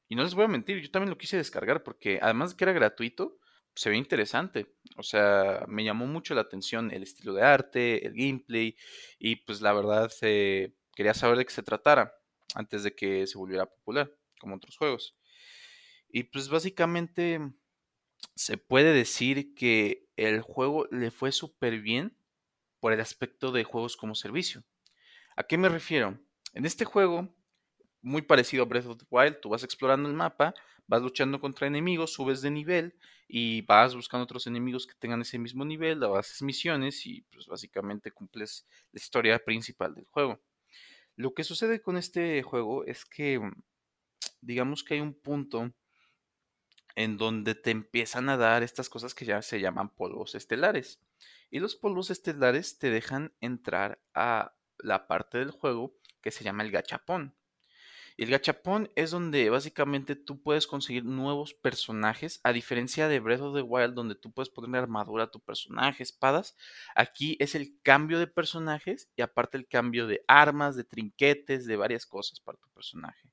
y 0.07 0.15
no 0.15 0.23
les 0.23 0.35
voy 0.35 0.45
a 0.45 0.47
mentir, 0.47 0.81
yo 0.81 0.89
también 0.89 1.09
lo 1.09 1.17
quise 1.17 1.37
descargar 1.37 1.83
porque 1.83 2.19
además 2.21 2.51
de 2.51 2.57
que 2.57 2.63
era 2.63 2.73
gratuito, 2.73 3.37
se 3.75 3.89
ve 3.89 3.97
interesante. 3.97 4.73
O 4.97 5.03
sea, 5.03 5.65
me 5.67 5.83
llamó 5.83 6.07
mucho 6.07 6.33
la 6.33 6.41
atención 6.41 6.91
el 6.91 7.03
estilo 7.03 7.33
de 7.33 7.43
arte, 7.43 8.05
el 8.05 8.13
gameplay 8.13 8.75
y 9.19 9.37
pues 9.37 9.61
la 9.61 9.73
verdad 9.73 10.11
eh, 10.21 10.73
quería 10.95 11.13
saber 11.13 11.37
de 11.37 11.45
qué 11.45 11.51
se 11.51 11.63
tratara 11.63 12.13
antes 12.55 12.83
de 12.83 12.95
que 12.95 13.27
se 13.27 13.37
volviera 13.37 13.65
popular 13.65 14.11
como 14.39 14.55
otros 14.55 14.77
juegos. 14.77 15.15
Y 16.09 16.23
pues 16.23 16.49
básicamente 16.49 17.39
se 18.35 18.57
puede 18.57 18.93
decir 18.93 19.53
que 19.55 20.07
el 20.15 20.41
juego 20.41 20.87
le 20.91 21.11
fue 21.11 21.31
súper 21.31 21.81
bien 21.81 22.17
por 22.79 22.93
el 22.93 23.01
aspecto 23.01 23.51
de 23.51 23.63
juegos 23.63 23.97
como 23.97 24.15
servicio. 24.15 24.63
¿A 25.35 25.43
qué 25.43 25.57
me 25.57 25.69
refiero? 25.69 26.19
En 26.53 26.65
este 26.65 26.85
juego, 26.85 27.35
muy 28.01 28.21
parecido 28.21 28.63
a 28.63 28.65
Breath 28.65 28.87
of 28.87 28.97
the 28.97 29.05
Wild, 29.09 29.39
tú 29.41 29.49
vas 29.49 29.63
explorando 29.63 30.09
el 30.09 30.15
mapa, 30.15 30.53
vas 30.87 31.01
luchando 31.01 31.39
contra 31.39 31.67
enemigos, 31.67 32.13
subes 32.13 32.41
de 32.41 32.51
nivel 32.51 32.95
y 33.27 33.61
vas 33.61 33.93
buscando 33.93 34.23
otros 34.23 34.47
enemigos 34.47 34.87
que 34.87 34.95
tengan 34.95 35.21
ese 35.21 35.37
mismo 35.37 35.65
nivel, 35.65 36.03
haces 36.03 36.41
misiones 36.41 37.05
y 37.05 37.21
pues 37.23 37.47
básicamente 37.47 38.11
cumples 38.11 38.65
la 38.91 38.97
historia 38.97 39.37
principal 39.43 39.93
del 39.93 40.05
juego. 40.05 40.39
Lo 41.15 41.33
que 41.33 41.43
sucede 41.43 41.81
con 41.81 41.97
este 41.97 42.41
juego 42.43 42.85
es 42.85 43.03
que 43.03 43.41
digamos 44.41 44.83
que 44.83 44.95
hay 44.95 45.01
un 45.01 45.13
punto 45.13 45.73
en 46.97 47.17
donde 47.17 47.53
te 47.53 47.69
empiezan 47.69 48.27
a 48.27 48.37
dar 48.37 48.63
estas 48.63 48.89
cosas 48.89 49.13
que 49.13 49.23
ya 49.23 49.43
se 49.43 49.61
llaman 49.61 49.89
polvos 49.89 50.33
estelares. 50.33 50.99
Y 51.51 51.59
los 51.59 51.75
polvos 51.75 52.09
estelares 52.09 52.79
te 52.79 52.89
dejan 52.89 53.33
entrar 53.39 54.01
a 54.15 54.55
la 54.79 55.05
parte 55.05 55.37
del 55.37 55.51
juego 55.51 55.95
que 56.21 56.31
se 56.31 56.43
llama 56.43 56.63
el 56.63 56.71
gachapón. 56.71 57.35
Y 58.17 58.23
el 58.23 58.31
gachapón 58.31 58.89
es 58.95 59.11
donde 59.11 59.47
básicamente 59.51 60.15
tú 60.15 60.41
puedes 60.41 60.65
conseguir 60.65 61.05
nuevos 61.05 61.53
personajes, 61.53 62.39
a 62.43 62.51
diferencia 62.51 63.07
de 63.07 63.19
Breath 63.19 63.41
of 63.41 63.55
the 63.55 63.61
Wild, 63.61 63.93
donde 63.93 64.15
tú 64.15 64.31
puedes 64.31 64.49
poner 64.49 64.81
armadura 64.81 65.25
a 65.25 65.31
tu 65.31 65.39
personaje, 65.39 66.01
espadas. 66.01 66.57
Aquí 66.95 67.37
es 67.39 67.53
el 67.53 67.79
cambio 67.83 68.17
de 68.17 68.25
personajes 68.25 69.07
y 69.15 69.21
aparte 69.21 69.55
el 69.55 69.67
cambio 69.67 70.07
de 70.07 70.25
armas, 70.27 70.75
de 70.75 70.83
trinquetes, 70.83 71.67
de 71.67 71.75
varias 71.75 72.07
cosas 72.07 72.39
para 72.39 72.57
tu 72.57 72.67
personaje. 72.71 73.29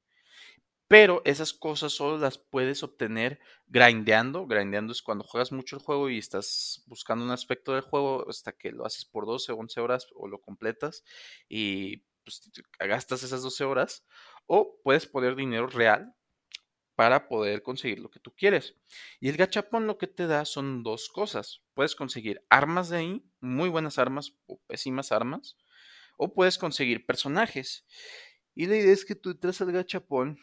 Pero 0.88 1.22
esas 1.24 1.52
cosas 1.52 1.92
solo 1.92 2.18
las 2.18 2.38
puedes 2.38 2.82
obtener 2.82 3.40
grindeando. 3.66 4.46
Grindeando 4.46 4.92
es 4.92 5.02
cuando 5.02 5.24
juegas 5.24 5.50
mucho 5.52 5.76
el 5.76 5.82
juego 5.82 6.10
y 6.10 6.18
estás 6.18 6.82
buscando 6.86 7.24
un 7.24 7.30
aspecto 7.30 7.72
del 7.72 7.82
juego 7.82 8.28
hasta 8.28 8.52
que 8.52 8.70
lo 8.70 8.84
haces 8.84 9.04
por 9.04 9.26
12 9.26 9.52
o 9.52 9.56
11 9.56 9.80
horas 9.80 10.06
o 10.14 10.28
lo 10.28 10.40
completas 10.40 11.02
y 11.48 11.98
pues, 12.24 12.50
gastas 12.78 13.22
esas 13.22 13.42
12 13.42 13.64
horas. 13.64 14.06
O 14.46 14.78
puedes 14.82 15.06
poner 15.06 15.36
dinero 15.36 15.66
real 15.68 16.14
para 16.94 17.28
poder 17.28 17.62
conseguir 17.62 17.98
lo 17.98 18.10
que 18.10 18.20
tú 18.20 18.32
quieres. 18.36 18.76
Y 19.20 19.28
el 19.28 19.36
gachapón 19.36 19.86
lo 19.86 19.98
que 19.98 20.06
te 20.06 20.26
da 20.26 20.44
son 20.44 20.82
dos 20.82 21.08
cosas. 21.08 21.62
Puedes 21.74 21.96
conseguir 21.96 22.44
armas 22.50 22.88
de 22.88 22.98
ahí, 22.98 23.24
muy 23.40 23.68
buenas 23.68 23.98
armas 23.98 24.34
o 24.46 24.60
pésimas 24.66 25.12
armas. 25.12 25.56
O 26.16 26.32
puedes 26.34 26.58
conseguir 26.58 27.06
personajes. 27.06 27.86
Y 28.54 28.66
la 28.66 28.76
idea 28.76 28.92
es 28.92 29.04
que 29.04 29.16
tú 29.16 29.30
entras 29.30 29.60
al 29.60 29.72
gachapón 29.72 30.38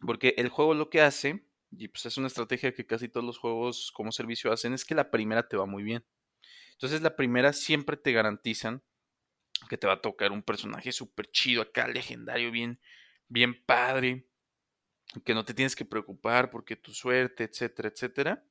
porque 0.00 0.34
el 0.36 0.48
juego 0.48 0.74
lo 0.74 0.90
que 0.90 1.00
hace, 1.00 1.44
y 1.70 1.88
pues 1.88 2.06
es 2.06 2.16
una 2.16 2.28
estrategia 2.28 2.72
que 2.72 2.86
casi 2.86 3.08
todos 3.08 3.26
los 3.26 3.38
juegos 3.38 3.90
como 3.92 4.12
servicio 4.12 4.52
hacen, 4.52 4.74
es 4.74 4.84
que 4.84 4.94
la 4.94 5.10
primera 5.10 5.48
te 5.48 5.56
va 5.56 5.66
muy 5.66 5.82
bien. 5.82 6.04
Entonces 6.72 7.02
la 7.02 7.16
primera 7.16 7.52
siempre 7.52 7.96
te 7.96 8.12
garantizan 8.12 8.82
que 9.68 9.78
te 9.78 9.86
va 9.86 9.94
a 9.94 10.00
tocar 10.00 10.32
un 10.32 10.42
personaje 10.42 10.92
súper 10.92 11.30
chido 11.30 11.62
acá, 11.62 11.88
legendario, 11.88 12.50
bien, 12.50 12.80
bien 13.28 13.64
padre, 13.64 14.26
que 15.24 15.34
no 15.34 15.44
te 15.44 15.54
tienes 15.54 15.76
que 15.76 15.84
preocupar 15.84 16.50
porque 16.50 16.76
tu 16.76 16.92
suerte, 16.92 17.44
etcétera, 17.44 17.88
etcétera. 17.88 18.44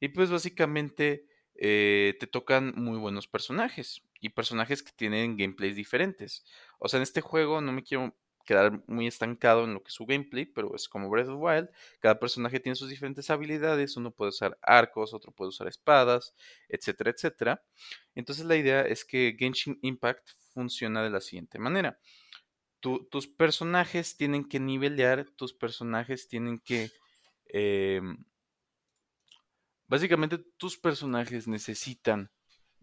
Y 0.00 0.08
pues 0.08 0.30
básicamente 0.30 1.26
eh, 1.54 2.16
te 2.20 2.26
tocan 2.26 2.74
muy 2.76 2.98
buenos 2.98 3.26
personajes 3.26 4.02
y 4.20 4.30
personajes 4.30 4.82
que 4.82 4.92
tienen 4.92 5.36
gameplays 5.36 5.76
diferentes. 5.76 6.44
O 6.78 6.88
sea, 6.88 6.98
en 6.98 7.02
este 7.02 7.20
juego 7.20 7.60
no 7.60 7.72
me 7.72 7.82
quiero 7.82 8.16
quedar 8.44 8.82
muy 8.86 9.06
estancado 9.06 9.64
en 9.64 9.74
lo 9.74 9.82
que 9.82 9.88
es 9.88 9.94
su 9.94 10.06
gameplay, 10.06 10.44
pero 10.46 10.74
es 10.74 10.88
como 10.88 11.10
Breath 11.10 11.28
of 11.28 11.40
Wild, 11.40 11.68
cada 12.00 12.18
personaje 12.18 12.60
tiene 12.60 12.76
sus 12.76 12.88
diferentes 12.90 13.30
habilidades, 13.30 13.96
uno 13.96 14.10
puede 14.10 14.30
usar 14.30 14.58
arcos, 14.62 15.14
otro 15.14 15.32
puede 15.32 15.48
usar 15.48 15.66
espadas, 15.68 16.34
etcétera, 16.68 17.10
etcétera. 17.10 17.64
Entonces 18.14 18.44
la 18.44 18.56
idea 18.56 18.82
es 18.82 19.04
que 19.04 19.36
Genshin 19.38 19.78
Impact 19.82 20.30
funciona 20.52 21.02
de 21.02 21.10
la 21.10 21.20
siguiente 21.20 21.58
manera. 21.58 21.98
tus 22.80 23.26
personajes 23.26 24.16
tienen 24.16 24.44
que 24.46 24.60
nivelear, 24.60 25.24
tus 25.36 25.54
personajes 25.54 26.28
tienen 26.28 26.58
que... 26.60 26.90
Em, 27.46 28.24
básicamente 29.86 30.38
tus 30.38 30.76
personajes 30.76 31.48
necesitan 31.48 32.30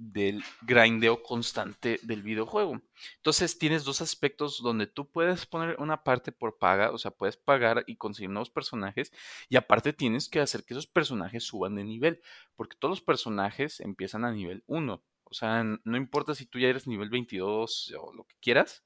del 0.01 0.43
grindeo 0.63 1.21
constante 1.21 1.99
del 2.01 2.23
videojuego. 2.23 2.81
Entonces 3.17 3.57
tienes 3.57 3.83
dos 3.83 4.01
aspectos 4.01 4.61
donde 4.63 4.87
tú 4.87 5.09
puedes 5.09 5.45
poner 5.45 5.75
una 5.79 6.03
parte 6.03 6.31
por 6.31 6.57
paga, 6.57 6.91
o 6.91 6.97
sea, 6.97 7.11
puedes 7.11 7.37
pagar 7.37 7.83
y 7.85 7.97
conseguir 7.97 8.31
nuevos 8.31 8.49
personajes 8.49 9.13
y 9.47 9.57
aparte 9.57 9.93
tienes 9.93 10.27
que 10.27 10.39
hacer 10.39 10.63
que 10.63 10.73
esos 10.73 10.87
personajes 10.87 11.43
suban 11.43 11.75
de 11.75 11.83
nivel, 11.83 12.21
porque 12.55 12.75
todos 12.79 12.93
los 12.93 13.01
personajes 13.01 13.79
empiezan 13.79 14.25
a 14.25 14.31
nivel 14.31 14.63
1. 14.65 15.03
O 15.23 15.33
sea, 15.33 15.63
no 15.63 15.97
importa 15.97 16.33
si 16.35 16.45
tú 16.45 16.57
ya 16.59 16.67
eres 16.67 16.87
nivel 16.87 17.09
22 17.09 17.93
o 17.99 18.13
lo 18.13 18.23
que 18.23 18.35
quieras, 18.41 18.83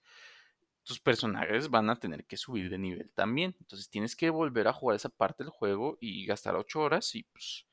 tus 0.83 0.99
personajes 0.99 1.69
van 1.69 1.89
a 1.89 1.99
tener 1.99 2.25
que 2.25 2.37
subir 2.37 2.69
de 2.69 2.77
nivel 2.77 3.09
también. 3.13 3.55
Entonces 3.59 3.89
tienes 3.89 4.15
que 4.15 4.29
volver 4.29 4.67
a 4.67 4.73
jugar 4.73 4.97
esa 4.97 5.09
parte 5.09 5.43
del 5.43 5.51
juego 5.51 5.97
y 6.01 6.25
gastar 6.25 6.55
8 6.55 6.79
horas 6.81 7.15
y 7.15 7.23
pues 7.23 7.65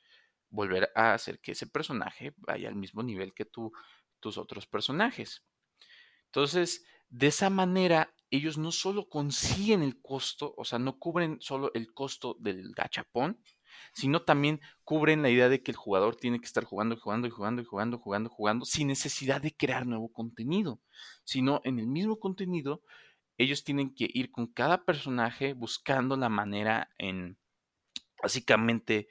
volver 0.53 0.93
a 0.95 1.15
hacer 1.15 1.41
que 1.41 1.53
ese 1.53 1.67
personaje 1.67 2.35
vaya 2.37 2.69
al 2.69 2.77
mismo 2.77 3.03
nivel 3.03 3.35
que 3.35 3.45
tus 3.45 4.39
otros 4.39 4.67
personajes. 4.69 5.43
Entonces, 6.27 6.85
de 7.09 7.27
esa 7.27 7.51
manera, 7.51 8.15
ellos 8.31 8.57
no 8.57 8.71
solo 8.71 9.09
consiguen 9.09 9.83
el 9.83 10.01
costo, 10.01 10.55
o 10.57 10.65
sea, 10.65 10.79
no 10.79 10.99
cubren 10.99 11.39
solo 11.41 11.71
el 11.75 11.93
costo 11.93 12.37
del 12.39 12.73
gachapón, 12.73 13.43
sino 13.93 14.23
también 14.23 14.61
cubren 14.85 15.23
la 15.23 15.31
idea 15.31 15.49
de 15.49 15.63
que 15.63 15.71
el 15.71 15.77
jugador 15.77 16.17
tiene 16.17 16.41
que 16.41 16.47
estar 16.47 16.65
jugando, 16.65 16.97
jugando 16.97 17.27
y 17.27 17.31
jugando 17.31 17.63
y 17.63 17.65
jugando, 17.65 17.99
jugando, 17.99 18.31
jugando, 18.31 18.65
sin 18.65 18.89
necesidad 18.89 19.43
de 19.43 19.55
crear 19.55 19.87
nuevo 19.87 20.11
contenido, 20.13 20.81
sino 21.25 21.61
en 21.65 21.79
el 21.79 21.87
mismo 21.87 22.19
contenido, 22.19 22.83
ellos 23.39 23.65
tienen 23.65 23.95
que 23.95 24.09
ir 24.13 24.31
con 24.31 24.47
cada 24.47 24.85
personaje 24.85 25.55
buscando 25.55 26.17
la 26.17 26.29
manera 26.29 26.91
en 26.99 27.39
básicamente 28.23 29.09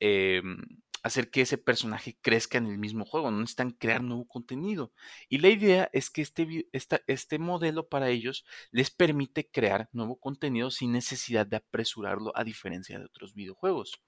em, 0.00 0.58
hacer 1.02 1.30
que 1.30 1.42
ese 1.42 1.58
personaje 1.58 2.18
crezca 2.20 2.58
en 2.58 2.66
el 2.66 2.78
mismo 2.78 3.04
juego, 3.04 3.30
no 3.30 3.40
necesitan 3.40 3.70
crear 3.72 4.02
nuevo 4.02 4.26
contenido. 4.26 4.92
Y 5.28 5.38
la 5.38 5.48
idea 5.48 5.90
es 5.92 6.10
que 6.10 6.22
este, 6.22 7.02
este 7.06 7.38
modelo 7.38 7.88
para 7.88 8.08
ellos 8.10 8.44
les 8.70 8.90
permite 8.90 9.50
crear 9.50 9.88
nuevo 9.92 10.16
contenido 10.18 10.70
sin 10.70 10.92
necesidad 10.92 11.46
de 11.46 11.56
apresurarlo 11.56 12.32
a 12.36 12.44
diferencia 12.44 12.98
de 12.98 13.04
otros 13.04 13.34
videojuegos. 13.34 14.00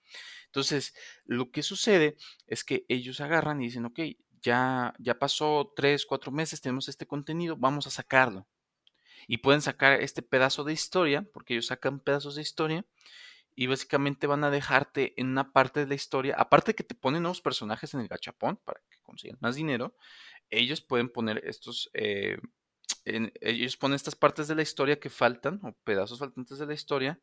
Entonces, 0.46 0.94
lo 1.25 1.50
que 1.50 1.62
sucede 1.62 2.16
es 2.46 2.64
que 2.64 2.84
ellos 2.88 3.20
agarran 3.20 3.60
y 3.60 3.66
dicen, 3.66 3.84
ok, 3.84 4.00
ya, 4.42 4.94
ya 4.99 5.18
pasó 5.18 5.72
tres, 5.76 6.06
cuatro 6.06 6.32
meses, 6.32 6.60
tenemos 6.60 6.88
este 6.88 7.06
contenido, 7.06 7.56
vamos 7.56 7.87
a 7.87 7.90
sacarlo. 7.90 8.46
Y 9.26 9.38
pueden 9.38 9.60
sacar 9.60 10.00
este 10.00 10.22
pedazo 10.22 10.64
de 10.64 10.72
historia, 10.72 11.22
porque 11.32 11.54
ellos 11.54 11.66
sacan 11.66 12.00
pedazos 12.00 12.37
de 12.37 12.42
historia, 12.42 12.84
y 13.54 13.66
básicamente 13.66 14.26
van 14.26 14.45
a 14.45 14.50
dejarte 14.50 15.14
en 15.21 15.28
una 15.28 15.52
parte 15.52 15.80
de 15.80 15.87
la 15.87 15.95
historia, 15.95 16.35
aparte 16.38 16.75
que 16.75 16.85
te 16.85 16.95
ponen 16.95 17.23
nuevos 17.23 17.40
personajes 17.40 17.95
en 17.95 18.00
el 18.00 18.09
gachapón 18.09 18.57
para 18.64 18.80
que 18.88 18.99
consigan 19.02 19.38
más 19.40 19.57
dinero, 19.57 19.95
ellos 20.50 20.80
pueden 20.80 21.09
poner 21.09 21.42
estos, 21.45 21.90
eh, 21.95 22.38
ellos 23.04 23.76
ponen 23.76 23.97
estas 23.97 24.16
partes 24.16 24.49
de 24.49 24.54
la 24.54 24.62
historia 24.62 25.00
que 25.00 25.11
faltan, 25.11 25.61
o 25.62 25.73
pedazos 25.85 26.19
faltantes 26.19 26.59
de 26.59 26.66
la 26.66 26.75
historia, 26.75 27.21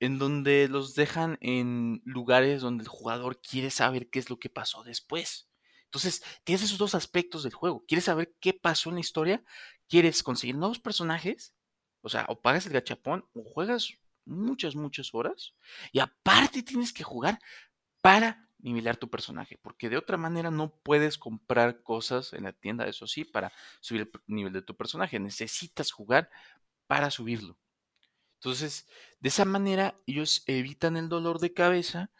en 0.00 0.18
donde 0.18 0.68
los 0.68 0.94
dejan 0.94 1.38
en 1.40 2.02
lugares 2.04 2.60
donde 2.60 2.82
el 2.82 2.88
jugador 2.88 3.40
quiere 3.40 3.70
saber 3.70 4.10
qué 4.10 4.18
es 4.18 4.30
lo 4.30 4.38
que 4.38 4.50
pasó 4.50 4.82
después. 4.82 5.48
Entonces, 5.84 6.24
tienes 6.42 6.64
esos 6.64 6.78
dos 6.78 6.94
aspectos 6.94 7.42
del 7.42 7.52
juego. 7.52 7.84
¿Quieres 7.86 8.06
saber 8.06 8.34
qué 8.40 8.54
pasó 8.54 8.88
en 8.88 8.96
la 8.96 9.00
historia? 9.00 9.44
¿Quieres 9.88 10.22
conseguir 10.22 10.56
nuevos 10.56 10.80
personajes? 10.80 11.54
O 12.00 12.08
sea, 12.08 12.26
o 12.28 12.40
pagas 12.40 12.66
el 12.66 12.72
gachapón 12.72 13.28
o 13.34 13.44
juegas 13.44 13.92
muchas, 14.24 14.74
muchas 14.74 15.14
horas. 15.14 15.54
Y 15.92 16.00
aparte 16.00 16.62
tienes 16.62 16.92
que 16.92 17.04
jugar 17.04 17.38
para 18.00 18.48
nivelar 18.58 18.96
tu 18.96 19.10
personaje, 19.10 19.58
porque 19.60 19.88
de 19.90 19.96
otra 19.96 20.16
manera 20.16 20.50
no 20.50 20.70
puedes 20.82 21.18
comprar 21.18 21.82
cosas 21.82 22.32
en 22.32 22.44
la 22.44 22.52
tienda, 22.52 22.86
eso 22.86 23.06
sí, 23.06 23.24
para 23.24 23.52
subir 23.80 24.02
el 24.02 24.10
nivel 24.26 24.52
de 24.52 24.62
tu 24.62 24.76
personaje. 24.76 25.18
Necesitas 25.18 25.90
jugar 25.90 26.30
para 26.86 27.10
subirlo. 27.10 27.58
Entonces, 28.42 28.88
de 29.20 29.28
esa 29.28 29.44
manera 29.44 29.94
ellos 30.06 30.42
evitan 30.46 30.96
el 30.96 31.08
dolor 31.08 31.38
de 31.38 31.54
cabeza 31.54 32.10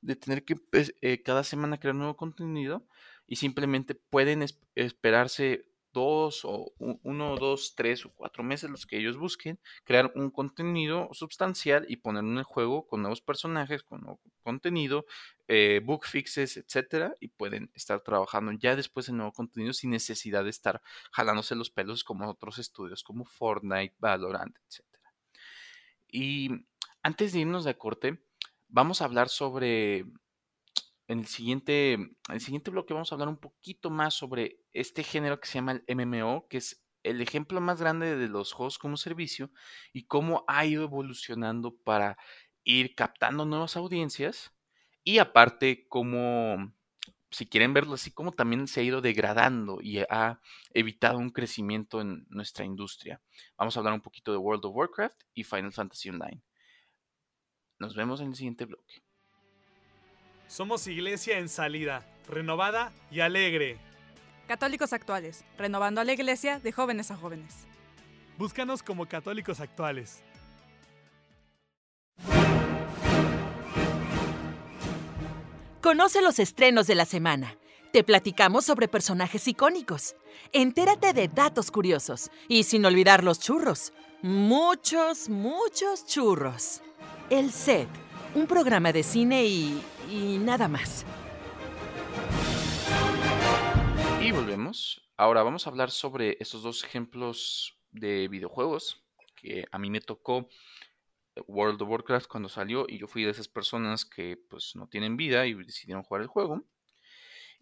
de 0.00 0.16
tener 0.16 0.44
que 0.44 0.56
pues, 0.56 0.94
eh, 1.00 1.22
cada 1.22 1.44
semana 1.44 1.78
crear 1.78 1.94
nuevo 1.94 2.16
contenido 2.16 2.86
y 3.26 3.36
simplemente 3.36 3.94
pueden 3.94 4.44
esperarse 4.74 5.71
dos 5.92 6.44
o 6.44 6.72
uno, 6.78 7.36
dos, 7.36 7.74
tres 7.74 8.04
o 8.06 8.12
cuatro 8.14 8.42
meses, 8.42 8.70
los 8.70 8.86
que 8.86 8.98
ellos 8.98 9.16
busquen, 9.16 9.58
crear 9.84 10.12
un 10.14 10.30
contenido 10.30 11.08
sustancial 11.12 11.84
y 11.88 11.96
ponerlo 11.96 12.30
en 12.30 12.38
el 12.38 12.44
juego 12.44 12.86
con 12.86 13.02
nuevos 13.02 13.20
personajes, 13.20 13.82
con 13.82 14.00
nuevo 14.00 14.20
contenido, 14.42 15.06
eh, 15.48 15.80
book 15.84 16.06
fixes, 16.06 16.56
etcétera, 16.56 17.14
y 17.20 17.28
pueden 17.28 17.70
estar 17.74 18.00
trabajando 18.00 18.52
ya 18.52 18.76
después 18.76 19.08
en 19.08 19.18
nuevo 19.18 19.32
contenido 19.32 19.72
sin 19.72 19.90
necesidad 19.90 20.44
de 20.44 20.50
estar 20.50 20.80
jalándose 21.10 21.54
los 21.54 21.70
pelos 21.70 22.04
como 22.04 22.28
otros 22.28 22.58
estudios 22.58 23.02
como 23.02 23.24
Fortnite, 23.24 23.94
Valorant, 23.98 24.56
etcétera. 24.68 25.12
Y 26.08 26.50
antes 27.02 27.32
de 27.32 27.40
irnos 27.40 27.64
de 27.64 27.76
corte, 27.76 28.22
vamos 28.68 29.02
a 29.02 29.04
hablar 29.04 29.28
sobre 29.28 30.06
en 31.12 31.20
el 31.20 31.26
siguiente, 31.26 31.92
en 31.92 32.16
el 32.28 32.40
siguiente 32.40 32.70
bloque 32.70 32.94
vamos 32.94 33.12
a 33.12 33.14
hablar 33.14 33.28
un 33.28 33.36
poquito 33.36 33.90
más 33.90 34.14
sobre 34.14 34.60
este 34.72 35.02
género 35.02 35.40
que 35.40 35.46
se 35.46 35.54
llama 35.54 35.80
el 35.86 35.96
MMO, 35.96 36.48
que 36.48 36.58
es 36.58 36.82
el 37.02 37.20
ejemplo 37.20 37.60
más 37.60 37.80
grande 37.80 38.16
de 38.16 38.28
los 38.28 38.52
juegos 38.52 38.78
como 38.78 38.96
servicio 38.96 39.50
y 39.92 40.04
cómo 40.04 40.44
ha 40.48 40.64
ido 40.64 40.84
evolucionando 40.84 41.74
para 41.76 42.16
ir 42.64 42.94
captando 42.94 43.44
nuevas 43.44 43.76
audiencias 43.76 44.52
y 45.04 45.18
aparte 45.18 45.86
como 45.88 46.72
si 47.30 47.46
quieren 47.46 47.72
verlo 47.72 47.94
así, 47.94 48.12
como 48.12 48.32
también 48.32 48.68
se 48.68 48.80
ha 48.80 48.84
ido 48.84 49.00
degradando 49.00 49.80
y 49.80 49.98
ha 49.98 50.40
evitado 50.74 51.18
un 51.18 51.30
crecimiento 51.30 52.00
en 52.00 52.26
nuestra 52.28 52.64
industria. 52.64 53.20
Vamos 53.56 53.76
a 53.76 53.80
hablar 53.80 53.94
un 53.94 54.02
poquito 54.02 54.32
de 54.32 54.38
World 54.38 54.64
of 54.66 54.76
Warcraft 54.76 55.22
y 55.34 55.44
Final 55.44 55.72
Fantasy 55.72 56.10
Online. 56.10 56.42
Nos 57.78 57.96
vemos 57.96 58.20
en 58.20 58.28
el 58.28 58.36
siguiente 58.36 58.66
bloque. 58.66 59.02
Somos 60.52 60.86
iglesia 60.86 61.38
en 61.38 61.48
salida, 61.48 62.04
renovada 62.28 62.92
y 63.10 63.20
alegre. 63.20 63.78
Católicos 64.46 64.92
actuales, 64.92 65.46
renovando 65.56 66.02
a 66.02 66.04
la 66.04 66.12
iglesia 66.12 66.58
de 66.58 66.72
jóvenes 66.72 67.10
a 67.10 67.16
jóvenes. 67.16 67.54
Búscanos 68.36 68.82
como 68.82 69.06
católicos 69.06 69.60
actuales. 69.60 70.22
Conoce 75.80 76.20
los 76.20 76.38
estrenos 76.38 76.86
de 76.86 76.96
la 76.96 77.06
semana. 77.06 77.56
Te 77.90 78.04
platicamos 78.04 78.66
sobre 78.66 78.88
personajes 78.88 79.48
icónicos. 79.48 80.16
Entérate 80.52 81.14
de 81.14 81.28
datos 81.28 81.70
curiosos. 81.70 82.30
Y 82.46 82.64
sin 82.64 82.84
olvidar 82.84 83.24
los 83.24 83.40
churros. 83.40 83.94
Muchos, 84.20 85.30
muchos 85.30 86.04
churros. 86.04 86.82
El 87.30 87.50
Set, 87.52 87.88
un 88.34 88.46
programa 88.46 88.92
de 88.92 89.02
cine 89.02 89.46
y... 89.46 89.82
y 90.12 90.36
nada 90.36 90.68
más. 90.68 91.06
Y 94.20 94.30
volvemos. 94.30 95.08
Ahora 95.16 95.42
vamos 95.42 95.66
a 95.66 95.70
hablar 95.70 95.90
sobre 95.90 96.36
estos 96.38 96.62
dos 96.62 96.84
ejemplos 96.84 97.78
de 97.90 98.28
videojuegos 98.28 99.04
que 99.36 99.64
a 99.72 99.78
mí 99.78 99.90
me 99.90 100.00
tocó 100.00 100.48
World 101.46 101.80
of 101.80 101.88
Warcraft 101.88 102.26
cuando 102.26 102.48
salió 102.50 102.84
y 102.88 102.98
yo 102.98 103.06
fui 103.06 103.24
de 103.24 103.30
esas 103.30 103.48
personas 103.48 104.04
que 104.04 104.36
pues 104.50 104.76
no 104.76 104.86
tienen 104.86 105.16
vida 105.16 105.46
y 105.46 105.54
decidieron 105.54 106.02
jugar 106.02 106.22
el 106.22 106.28
juego. 106.28 106.62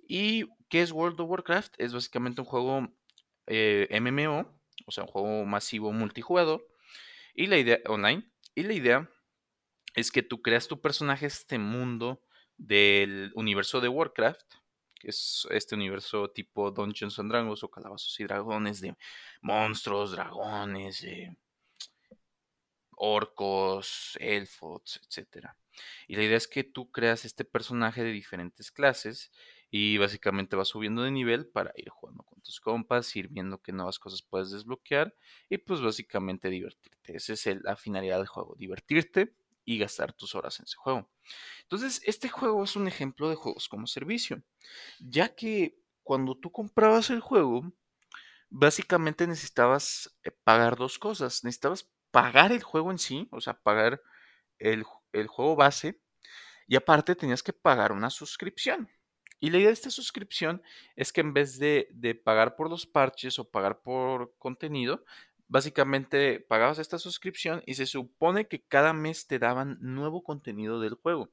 ¿Y 0.09 0.47
qué 0.69 0.83
es 0.83 0.91
World 0.91 1.21
of 1.21 1.31
Warcraft? 1.31 1.75
Es 1.79 1.93
básicamente 1.93 2.41
un 2.41 2.47
juego 2.47 2.89
eh, 3.47 3.87
MMO, 4.01 4.61
o 4.87 4.91
sea, 4.91 5.05
un 5.05 5.11
juego 5.11 5.45
masivo 5.45 5.93
multijugador 5.93 6.67
y 7.33 7.47
la 7.47 7.59
idea 7.59 7.79
online. 7.87 8.29
Y 8.57 8.65
la 8.65 8.75
idea 8.75 9.11
es 9.95 10.11
que 10.11 10.23
tú 10.23 10.43
creas 10.43 10.67
tu 10.67 10.81
personaje 10.81 11.27
este 11.27 11.59
mundo 11.59 12.25
del 12.61 13.33
universo 13.35 13.81
de 13.81 13.89
Warcraft, 13.89 14.55
que 14.95 15.09
es 15.09 15.49
este 15.51 15.75
universo 15.75 16.31
tipo 16.31 16.71
Dungeons 16.71 17.19
and 17.19 17.31
Dragons 17.31 17.65
o 17.65 17.71
Calabazos 17.71 18.21
y 18.21 18.25
Dragones 18.25 18.81
de 18.81 18.95
monstruos, 19.41 20.13
dragones, 20.13 21.03
eh, 21.05 21.35
orcos, 22.97 24.17
elfos, 24.21 25.01
etc. 25.03 25.49
Y 26.07 26.17
la 26.17 26.23
idea 26.23 26.37
es 26.37 26.47
que 26.47 26.65
tú 26.65 26.91
creas 26.91 27.25
este 27.25 27.47
personaje 27.47 28.05
de 28.05 28.13
diferentes 28.13 28.71
clases 28.71 29.33
y 29.71 29.97
básicamente 29.97 30.55
vas 30.55 30.69
subiendo 30.69 31.03
de 31.03 31.11
nivel 31.11 31.47
para 31.47 31.73
ir 31.77 31.89
jugando 31.89 32.25
con 32.25 32.43
tus 32.43 32.61
compas, 32.61 33.17
ir 33.17 33.29
viendo 33.29 33.63
qué 33.63 33.73
nuevas 33.73 33.99
cosas 33.99 34.21
puedes 34.21 34.51
desbloquear 34.51 35.15
y 35.49 35.57
pues 35.57 35.81
básicamente 35.81 36.51
divertirte. 36.51 37.17
Esa 37.17 37.33
es 37.33 37.47
la 37.63 37.77
finalidad 37.77 38.19
del 38.19 38.27
juego, 38.27 38.55
divertirte 38.59 39.33
y 39.65 39.79
gastar 39.79 40.13
tus 40.13 40.35
horas 40.35 40.59
en 40.59 40.65
ese 40.65 40.77
juego. 40.77 41.11
Entonces, 41.63 42.03
este 42.05 42.29
juego 42.29 42.65
es 42.65 42.77
un 42.77 42.89
ejemplo 42.89 43.29
de 43.29 43.37
juegos 43.37 43.69
como 43.69 43.87
servicio, 43.87 44.43
ya 44.99 45.35
que 45.35 45.79
cuando 46.03 46.35
tú 46.37 46.51
comprabas 46.51 47.11
el 47.11 47.21
juego, 47.21 47.73
básicamente 48.51 49.27
necesitabas 49.27 50.15
eh, 50.25 50.33
pagar 50.45 50.77
dos 50.77 50.99
cosas. 50.99 51.45
Necesitabas 51.45 51.89
pagar 52.11 52.53
el 52.53 52.63
juego 52.63 52.91
en 52.91 52.99
sí, 52.99 53.29
o 53.31 53.41
sea, 53.41 53.55
pagar 53.55 54.03
el, 54.59 54.83
juego 55.29 55.57
base, 55.57 56.01
y 56.67 56.77
aparte 56.77 57.15
tenías 57.15 57.43
que 57.43 57.53
pagar 57.53 57.93
una 57.93 58.11
suscripción. 58.11 58.91
Y 59.39 59.51
la 59.51 59.59
idea 59.59 59.69
de 59.69 59.75
esta 59.75 59.91
suscripción 59.91 60.63
es 60.97 61.13
que 61.13 61.23
en 61.23 61.33
vez 61.33 61.59
de, 61.59 61.89
de, 61.93 62.15
pagar 62.15 62.57
por 62.57 62.69
los 62.69 62.87
parches 62.87 63.39
o 63.39 63.51
pagar 63.51 63.81
por 63.81 64.37
contenido, 64.37 65.05
básicamente 65.51 66.39
pagabas 66.39 66.79
esta 66.79 66.99
suscripción 66.99 67.63
y 67.67 67.75
se 67.75 67.85
supone 67.85 68.47
que 68.47 68.63
cada 68.63 68.93
mes 68.93 69.27
te 69.27 69.41
daban 69.41 69.79
nuevo 69.81 70.23
contenido 70.23 70.81
del 70.81 70.95
juego. 70.95 71.29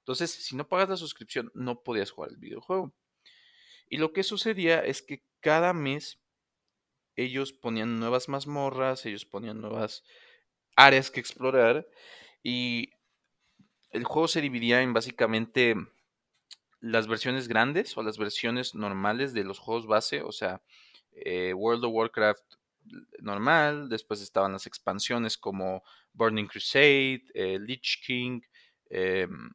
Entonces, 0.00 0.30
si 0.30 0.54
no 0.54 0.68
pagas 0.68 0.90
la 0.90 0.98
suscripción, 0.98 1.50
no 1.54 1.80
podías 1.80 2.10
jugar 2.10 2.30
el 2.30 2.36
videojuego. 2.36 2.92
Y 3.88 3.96
lo 3.96 4.12
que 4.12 4.22
sucedía 4.22 4.80
es 4.84 5.00
que 5.00 5.22
cada 5.40 5.72
mes 5.72 6.18
ellos 7.16 7.54
ponían 7.54 7.98
nuevas 7.98 8.28
mazmorras, 8.28 9.06
ellos 9.06 9.24
ponían 9.24 9.62
nuevas 9.62 10.04
áreas 10.76 11.10
que 11.10 11.20
explorar 11.20 11.88
y 12.42 12.90
el 13.92 14.04
juego 14.04 14.28
se 14.28 14.42
dividía 14.42 14.82
en 14.82 14.92
básicamente 14.92 15.74
las 16.80 17.06
versiones 17.06 17.48
grandes 17.48 17.96
o 17.96 18.02
las 18.02 18.18
versiones 18.18 18.74
normales 18.74 19.32
de 19.32 19.44
los 19.44 19.58
juegos 19.58 19.86
base, 19.86 20.20
o 20.20 20.32
sea, 20.32 20.60
eh, 21.12 21.54
World 21.54 21.84
of 21.84 21.92
Warcraft 21.94 22.44
normal, 23.20 23.88
después 23.88 24.20
estaban 24.20 24.52
las 24.52 24.66
expansiones 24.66 25.36
como 25.38 25.82
Burning 26.12 26.46
Crusade, 26.46 27.24
eh, 27.34 27.58
Lich 27.60 28.02
King, 28.06 28.40
em, 28.90 29.50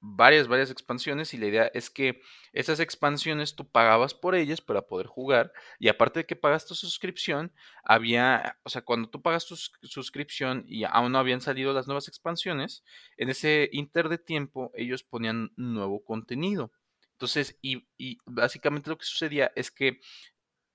varias, 0.00 0.48
varias 0.48 0.70
expansiones 0.70 1.34
y 1.34 1.38
la 1.38 1.46
idea 1.46 1.70
es 1.74 1.90
que 1.90 2.22
esas 2.52 2.80
expansiones 2.80 3.54
tú 3.54 3.70
pagabas 3.70 4.14
por 4.14 4.34
ellas 4.34 4.60
para 4.60 4.82
poder 4.82 5.06
jugar 5.06 5.52
y 5.78 5.88
aparte 5.88 6.20
de 6.20 6.26
que 6.26 6.36
pagas 6.36 6.66
tu 6.66 6.74
suscripción, 6.74 7.52
había, 7.84 8.58
o 8.64 8.70
sea, 8.70 8.82
cuando 8.82 9.10
tú 9.10 9.20
pagas 9.22 9.46
tu 9.46 9.56
suscripción 9.56 10.64
y 10.66 10.84
aún 10.84 11.12
no 11.12 11.18
habían 11.18 11.40
salido 11.42 11.72
las 11.72 11.86
nuevas 11.86 12.08
expansiones, 12.08 12.82
en 13.18 13.28
ese 13.28 13.68
inter 13.72 14.08
de 14.08 14.18
tiempo 14.18 14.72
ellos 14.74 15.02
ponían 15.02 15.52
nuevo 15.56 16.02
contenido. 16.02 16.72
Entonces, 17.12 17.58
y, 17.60 17.86
y 17.98 18.18
básicamente 18.24 18.88
lo 18.88 18.96
que 18.96 19.04
sucedía 19.04 19.52
es 19.54 19.70
que 19.70 20.00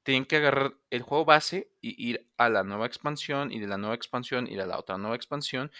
tenían 0.05 0.25
que 0.25 0.35
agarrar 0.37 0.75
el 0.91 1.01
juego 1.01 1.25
base 1.25 1.71
y 1.81 2.09
ir 2.09 2.29
a 2.37 2.47
la 2.47 2.63
nueva 2.63 2.85
expansión 2.85 3.51
y 3.51 3.59
de 3.59 3.65
la 3.65 3.79
nueva 3.79 3.95
expansión 3.95 4.45
ir 4.45 4.61
a 4.61 4.67
la 4.67 4.77
otra 4.77 4.99
nueva 4.99 5.15
expansión. 5.15 5.71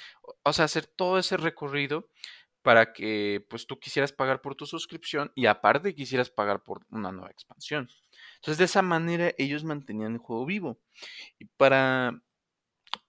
O 0.42 0.52
sea, 0.52 0.66
hacer 0.66 0.88
todo 0.88 1.20
ese 1.20 1.38
recorrido 1.38 2.10
para 2.64 2.92
que 2.92 3.46
pues 3.52 3.68
tú 3.68 3.80
quisieras 3.80 4.12
pagar 4.12 4.42
por 4.42 4.56
tu 4.56 4.66
suscripción 4.66 5.32
y 5.36 5.46
aparte 5.46 5.94
quisieras 5.94 6.32
pagar 6.32 6.64
por 6.64 6.88
una 6.90 7.12
nueva 7.12 7.30
expansión. 7.30 7.88
Entonces 8.38 8.58
de 8.58 8.66
esa 8.66 8.82
manera 8.82 9.32
ellos 9.38 9.64
mantenían 9.64 10.14
el 10.14 10.18
juego 10.18 10.48
vivo. 10.48 10.80
Y 11.38 11.46
para 11.46 12.20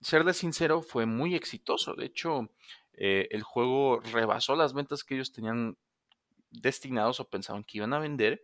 serles 0.03 0.37
sincero 0.37 0.83
fue 0.83 1.07
muy 1.07 1.35
exitoso. 1.35 1.95
De 1.95 2.05
hecho, 2.05 2.51
eh, 2.93 3.29
el 3.31 3.43
juego 3.43 4.01
rebasó 4.01 4.55
las 4.55 4.75
ventas 4.75 5.03
que 5.03 5.15
ellos 5.15 5.33
tenían 5.33 5.79
destinados 6.51 7.21
o 7.21 7.31
pensaban 7.31 7.65
que 7.65 7.79
iban 7.79 7.95
a 7.95 8.01
vender. 8.01 8.43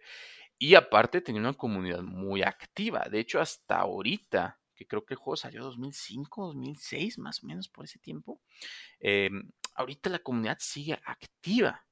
Y 0.62 0.76
aparte 0.76 1.20
tenía 1.20 1.40
una 1.40 1.54
comunidad 1.54 2.02
muy 2.02 2.42
activa. 2.42 3.08
De 3.10 3.18
hecho, 3.18 3.40
hasta 3.40 3.80
ahorita, 3.80 4.60
que 4.76 4.86
creo 4.86 5.04
que 5.04 5.14
el 5.14 5.18
juego 5.18 5.36
salió 5.36 5.58
en 5.58 5.64
2005, 5.64 6.46
2006, 6.46 7.18
más 7.18 7.42
o 7.42 7.48
menos 7.48 7.68
por 7.68 7.84
ese 7.84 7.98
tiempo, 7.98 8.40
eh, 9.00 9.28
ahorita 9.74 10.08
la 10.08 10.20
comunidad 10.20 10.58
sigue 10.60 11.00
activa 11.04 11.84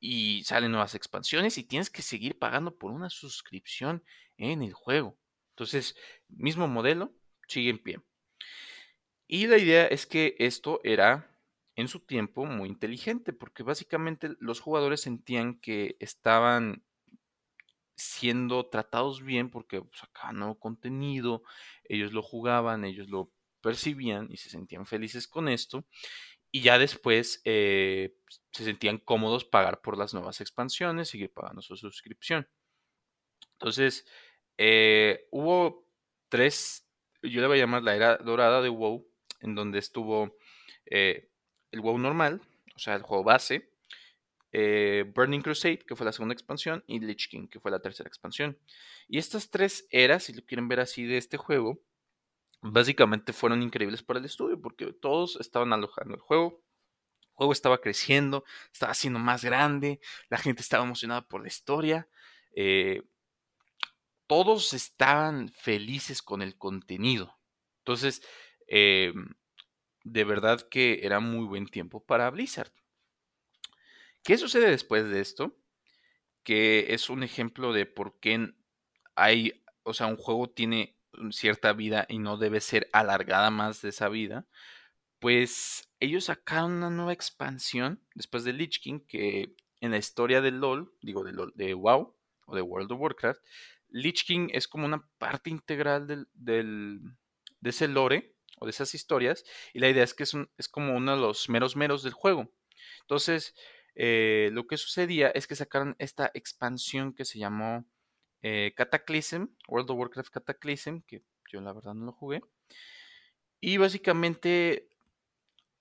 y 0.00 0.42
salen 0.44 0.70
nuevas 0.70 0.94
expansiones 0.94 1.58
y 1.58 1.64
tienes 1.64 1.90
que 1.90 2.00
seguir 2.00 2.38
pagando 2.38 2.74
por 2.74 2.92
una 2.92 3.10
suscripción 3.10 4.02
en 4.38 4.62
el 4.62 4.72
juego. 4.72 5.18
Entonces, 5.50 5.94
mismo 6.28 6.66
modelo, 6.66 7.12
sigue 7.46 7.68
en 7.68 7.82
pie. 7.82 8.00
Y 9.26 9.48
la 9.48 9.58
idea 9.58 9.86
es 9.86 10.06
que 10.06 10.34
esto 10.38 10.80
era 10.82 11.30
en 11.76 11.88
su 11.88 12.00
tiempo 12.00 12.46
muy 12.46 12.70
inteligente, 12.70 13.34
porque 13.34 13.62
básicamente 13.62 14.30
los 14.40 14.60
jugadores 14.60 15.02
sentían 15.02 15.60
que 15.60 15.98
estaban 16.00 16.82
siendo 17.96 18.66
tratados 18.66 19.22
bien 19.22 19.50
porque 19.50 19.82
sacaban 19.92 20.38
nuevo 20.38 20.58
contenido, 20.58 21.42
ellos 21.84 22.12
lo 22.12 22.22
jugaban, 22.22 22.84
ellos 22.84 23.08
lo 23.08 23.30
percibían 23.60 24.28
y 24.30 24.36
se 24.36 24.50
sentían 24.50 24.86
felices 24.86 25.26
con 25.26 25.48
esto 25.48 25.84
y 26.54 26.60
ya 26.60 26.78
después 26.78 27.42
eh, 27.44 28.14
se 28.52 28.62
sentían 28.62 28.98
cómodos 28.98 29.44
pagar 29.44 29.80
por 29.80 29.98
las 29.98 30.14
nuevas 30.14 30.40
expansiones, 30.40 31.08
seguir 31.08 31.32
pagando 31.32 31.62
su 31.62 31.76
suscripción. 31.76 32.48
Entonces, 33.54 34.06
eh, 34.56 35.26
hubo 35.32 35.84
tres, 36.28 36.88
yo 37.22 37.40
le 37.40 37.48
voy 37.48 37.58
a 37.58 37.62
llamar 37.62 37.82
la 37.82 37.96
era 37.96 38.16
dorada 38.18 38.62
de 38.62 38.68
WoW, 38.68 39.04
en 39.40 39.56
donde 39.56 39.80
estuvo 39.80 40.36
eh, 40.86 41.28
el 41.72 41.80
WoW 41.80 41.98
normal, 41.98 42.40
o 42.76 42.78
sea, 42.78 42.94
el 42.94 43.02
juego 43.02 43.24
base, 43.24 43.73
Burning 45.14 45.40
Crusade, 45.40 45.78
que 45.78 45.96
fue 45.96 46.06
la 46.06 46.12
segunda 46.12 46.32
expansión, 46.32 46.84
y 46.86 47.00
Lich 47.00 47.28
King, 47.28 47.48
que 47.48 47.60
fue 47.60 47.70
la 47.70 47.80
tercera 47.80 48.08
expansión. 48.08 48.58
Y 49.08 49.18
estas 49.18 49.50
tres 49.50 49.86
eras, 49.90 50.24
si 50.24 50.32
lo 50.32 50.44
quieren 50.44 50.68
ver 50.68 50.80
así 50.80 51.04
de 51.04 51.16
este 51.16 51.36
juego, 51.36 51.80
básicamente 52.64 53.32
fueron 53.32 53.62
increíbles 53.62 54.02
para 54.02 54.18
el 54.18 54.24
estudio 54.24 54.60
porque 54.60 54.92
todos 54.92 55.36
estaban 55.36 55.72
alojando 55.72 56.14
el 56.14 56.20
juego. 56.20 56.62
El 57.22 57.32
juego 57.34 57.52
estaba 57.52 57.80
creciendo, 57.80 58.44
estaba 58.72 58.94
siendo 58.94 59.18
más 59.18 59.44
grande, 59.44 60.00
la 60.30 60.38
gente 60.38 60.62
estaba 60.62 60.84
emocionada 60.84 61.26
por 61.28 61.42
la 61.42 61.48
historia. 61.48 62.08
Eh, 62.54 63.02
todos 64.26 64.72
estaban 64.72 65.50
felices 65.50 66.22
con 66.22 66.40
el 66.42 66.56
contenido. 66.56 67.36
Entonces, 67.80 68.22
eh, 68.66 69.12
de 70.04 70.24
verdad 70.24 70.66
que 70.70 71.00
era 71.02 71.20
muy 71.20 71.46
buen 71.46 71.66
tiempo 71.66 72.02
para 72.04 72.30
Blizzard. 72.30 72.72
¿Qué 74.24 74.38
sucede 74.38 74.70
después 74.70 75.08
de 75.08 75.20
esto? 75.20 75.54
Que 76.42 76.94
es 76.94 77.10
un 77.10 77.22
ejemplo 77.22 77.74
de 77.74 77.84
por 77.84 78.18
qué 78.20 78.54
hay, 79.14 79.62
o 79.82 79.92
sea, 79.92 80.06
un 80.06 80.16
juego 80.16 80.48
tiene 80.48 80.96
cierta 81.30 81.74
vida 81.74 82.06
y 82.08 82.18
no 82.18 82.38
debe 82.38 82.60
ser 82.60 82.88
alargada 82.92 83.50
más 83.50 83.82
de 83.82 83.90
esa 83.90 84.08
vida. 84.08 84.46
Pues 85.18 85.90
ellos 86.00 86.24
sacaron 86.24 86.72
una 86.72 86.90
nueva 86.90 87.12
expansión 87.12 88.00
después 88.14 88.44
de 88.44 88.54
Lich 88.54 88.80
King 88.80 89.00
que 89.06 89.54
en 89.80 89.90
la 89.90 89.98
historia 89.98 90.40
de 90.40 90.50
LOL, 90.50 90.94
digo 91.02 91.22
de 91.22 91.32
LOL, 91.32 91.52
de 91.54 91.74
WoW 91.74 92.16
o 92.46 92.56
de 92.56 92.62
World 92.62 92.92
of 92.92 93.00
Warcraft, 93.00 93.42
Lich 93.90 94.24
King 94.24 94.48
es 94.52 94.66
como 94.66 94.86
una 94.86 95.06
parte 95.18 95.50
integral 95.50 96.06
del, 96.06 97.00
de 97.60 97.70
ese 97.70 97.88
lore 97.88 98.34
o 98.58 98.64
de 98.64 98.70
esas 98.70 98.94
historias 98.94 99.44
y 99.74 99.80
la 99.80 99.90
idea 99.90 100.02
es 100.02 100.14
que 100.14 100.22
es, 100.22 100.34
es 100.56 100.68
como 100.68 100.96
uno 100.96 101.14
de 101.14 101.20
los 101.20 101.50
meros 101.50 101.76
meros 101.76 102.02
del 102.02 102.14
juego. 102.14 102.50
Entonces, 103.02 103.54
eh, 103.94 104.50
lo 104.52 104.66
que 104.66 104.76
sucedía 104.76 105.28
es 105.30 105.46
que 105.46 105.56
sacaron 105.56 105.96
esta 105.98 106.30
expansión 106.34 107.14
que 107.14 107.24
se 107.24 107.38
llamó 107.38 107.86
eh, 108.42 108.72
Cataclysm, 108.76 109.46
World 109.68 109.90
of 109.90 109.98
Warcraft 109.98 110.30
Cataclysm, 110.30 111.00
que 111.06 111.22
yo 111.50 111.60
la 111.60 111.72
verdad 111.72 111.94
no 111.94 112.06
lo 112.06 112.12
jugué. 112.12 112.42
Y 113.60 113.78
básicamente 113.78 114.88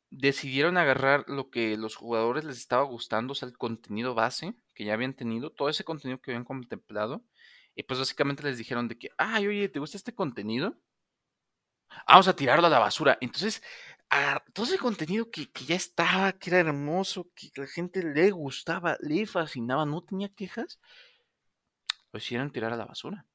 decidieron 0.10 0.78
agarrar 0.78 1.26
lo 1.28 1.50
que 1.50 1.76
los 1.76 1.96
jugadores 1.96 2.46
les 2.46 2.58
estaba 2.58 2.84
gustando, 2.84 3.32
o 3.32 3.36
sea, 3.36 3.48
el 3.48 3.58
contenido 3.58 4.14
base 4.14 4.54
que 4.74 4.86
ya 4.86 4.94
habían 4.94 5.16
tenido, 5.16 5.52
todo 5.52 5.70
ese 5.70 5.84
contenido 5.84 6.22
que 6.22 6.32
habían 6.32 6.46
contemplado, 6.46 7.26
y 7.76 7.84
pues 7.84 8.00
básicamente 8.00 8.44
les 8.44 8.58
dijeron 8.58 8.88
de 8.88 8.98
que, 8.98 9.10
ay, 9.18 9.48
oye, 9.48 9.70
¿te 9.70 9.80
gusta 9.80 9.98
este 9.98 10.14
contenido? 10.14 10.78
Vamos 12.08 12.28
a 12.28 12.36
tirarlo 12.36 12.68
a 12.68 12.70
la 12.70 12.80
basura. 12.80 13.18
Entonces, 13.22 13.64
todo 14.54 14.66
ese 14.66 14.78
contenido 14.78 15.30
que, 15.32 15.52
que, 15.52 15.66
ya 15.66 15.76
estaba, 15.76 16.32
que 16.34 16.50
era 16.50 16.60
hermoso, 16.60 17.30
que 17.36 17.52
a 17.58 17.62
la 17.62 17.68
gente 17.68 18.04
le 18.04 18.32
gustaba, 18.32 18.98
le 19.02 19.26
fascinaba, 19.26 19.86
no 19.86 20.02
tenía 20.04 20.30
quejas, 20.30 20.80
lo 22.12 22.20
hicieron 22.20 22.52
tirar 22.52 22.74
a 22.74 22.78
la 22.78 22.86
basura. 22.86 23.26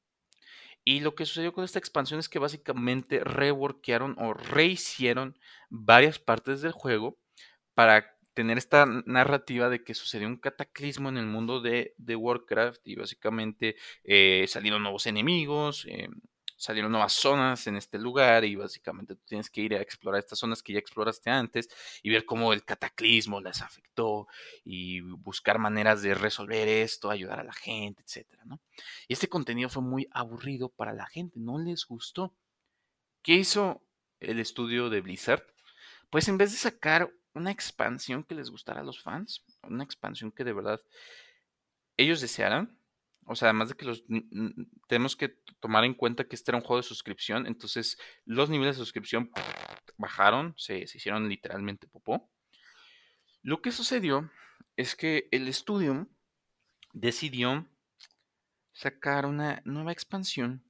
Y 0.85 1.01
lo 1.01 1.13
que 1.15 1.25
sucedió 1.25 1.53
con 1.53 1.63
esta 1.63 1.79
expansión 1.79 2.19
es 2.19 2.29
que 2.29 2.39
básicamente 2.39 3.23
reworkearon 3.23 4.15
o 4.17 4.33
rehicieron 4.33 5.37
varias 5.69 6.19
partes 6.19 6.61
del 6.61 6.71
juego 6.71 7.19
para 7.73 8.17
tener 8.33 8.57
esta 8.57 8.85
narrativa 9.05 9.69
de 9.69 9.83
que 9.83 9.93
sucedió 9.93 10.27
un 10.27 10.37
cataclismo 10.37 11.09
en 11.09 11.17
el 11.17 11.25
mundo 11.25 11.61
de, 11.61 11.93
Warcraft 11.97 12.87
y 12.87 12.95
básicamente 12.95 13.75
eh, 14.03 14.45
salieron 14.47 14.81
nuevos 14.81 15.05
enemigos, 15.07 15.85
eh, 15.89 16.07
salieron 16.59 16.91
nuevas 16.91 17.13
zonas 17.13 17.65
en 17.67 17.77
este 17.77 17.97
lugar 17.97 18.43
y 18.43 18.57
básicamente 18.57 19.15
tú 19.15 19.23
tienes 19.25 19.49
que 19.49 19.61
ir 19.61 19.73
a 19.75 19.81
explorar 19.81 20.19
estas 20.19 20.39
zonas 20.39 20.61
que 20.61 20.73
ya 20.73 20.79
exploraste 20.79 21.29
antes 21.29 21.69
y 22.03 22.09
ver 22.09 22.25
cómo 22.25 22.51
el 22.51 22.65
cataclismo 22.65 23.39
les 23.39 23.61
afectó 23.61 24.27
y 24.65 24.99
buscar 24.99 25.57
maneras 25.57 26.01
de 26.01 26.13
resolver 26.13 26.67
esto, 26.67 27.09
ayudar 27.09 27.39
a 27.39 27.45
la 27.45 27.53
gente, 27.53 28.03
etcétera, 28.03 28.43
¿no? 28.45 28.59
Y 29.07 29.13
este 29.13 29.29
contenido 29.29 29.69
fue 29.69 29.81
muy 29.81 30.09
aburrido 30.11 30.67
para 30.67 30.91
la 30.91 31.07
gente, 31.07 31.39
no 31.39 31.59
les 31.59 31.85
gustó. 31.85 32.35
¿Qué 33.21 33.35
hizo 33.35 33.81
el 34.19 34.39
estudio 34.39 34.89
de 34.89 34.99
Blizzard? 34.99 35.45
Pues 36.09 36.27
en 36.27 36.37
vez 36.37 36.51
de 36.51 36.57
sacar 36.57 37.09
una 37.33 37.51
expansión 37.51 38.25
que 38.25 38.35
les 38.35 38.49
gustara 38.49 38.81
a 38.81 38.83
los 38.83 39.01
fans, 39.01 39.45
una 39.63 39.85
expansión 39.85 40.33
que 40.33 40.43
de 40.43 40.51
verdad 40.51 40.81
ellos 41.95 42.19
desearan, 42.19 42.78
o 43.29 43.35
sea, 43.35 43.49
además 43.49 43.69
de 43.69 43.75
que 43.75 43.85
los 43.85 44.03
tenemos 44.87 45.15
que 45.15 45.29
tomar 45.59 45.83
en 45.83 45.93
cuenta 45.93 46.27
que 46.27 46.35
este 46.35 46.49
era 46.49 46.57
un 46.57 46.63
juego 46.63 46.81
de 46.81 46.87
suscripción, 46.87 47.45
entonces 47.45 47.99
los 48.25 48.49
niveles 48.49 48.75
de 48.75 48.83
suscripción 48.83 49.29
bajaron, 49.97 50.55
se, 50.57 50.79
hicieron 50.79 51.29
literalmente 51.29 51.87
popó. 51.87 52.27
Lo 53.43 53.61
que 53.61 53.71
sucedió 53.71 54.31
es 54.77 54.95
que 54.95 55.27
el 55.31 55.47
estudio 55.47 56.09
decidió 56.93 57.67
sacar 58.73 59.27
una 59.27 59.61
nueva 59.63 59.91
expansión 59.91 60.63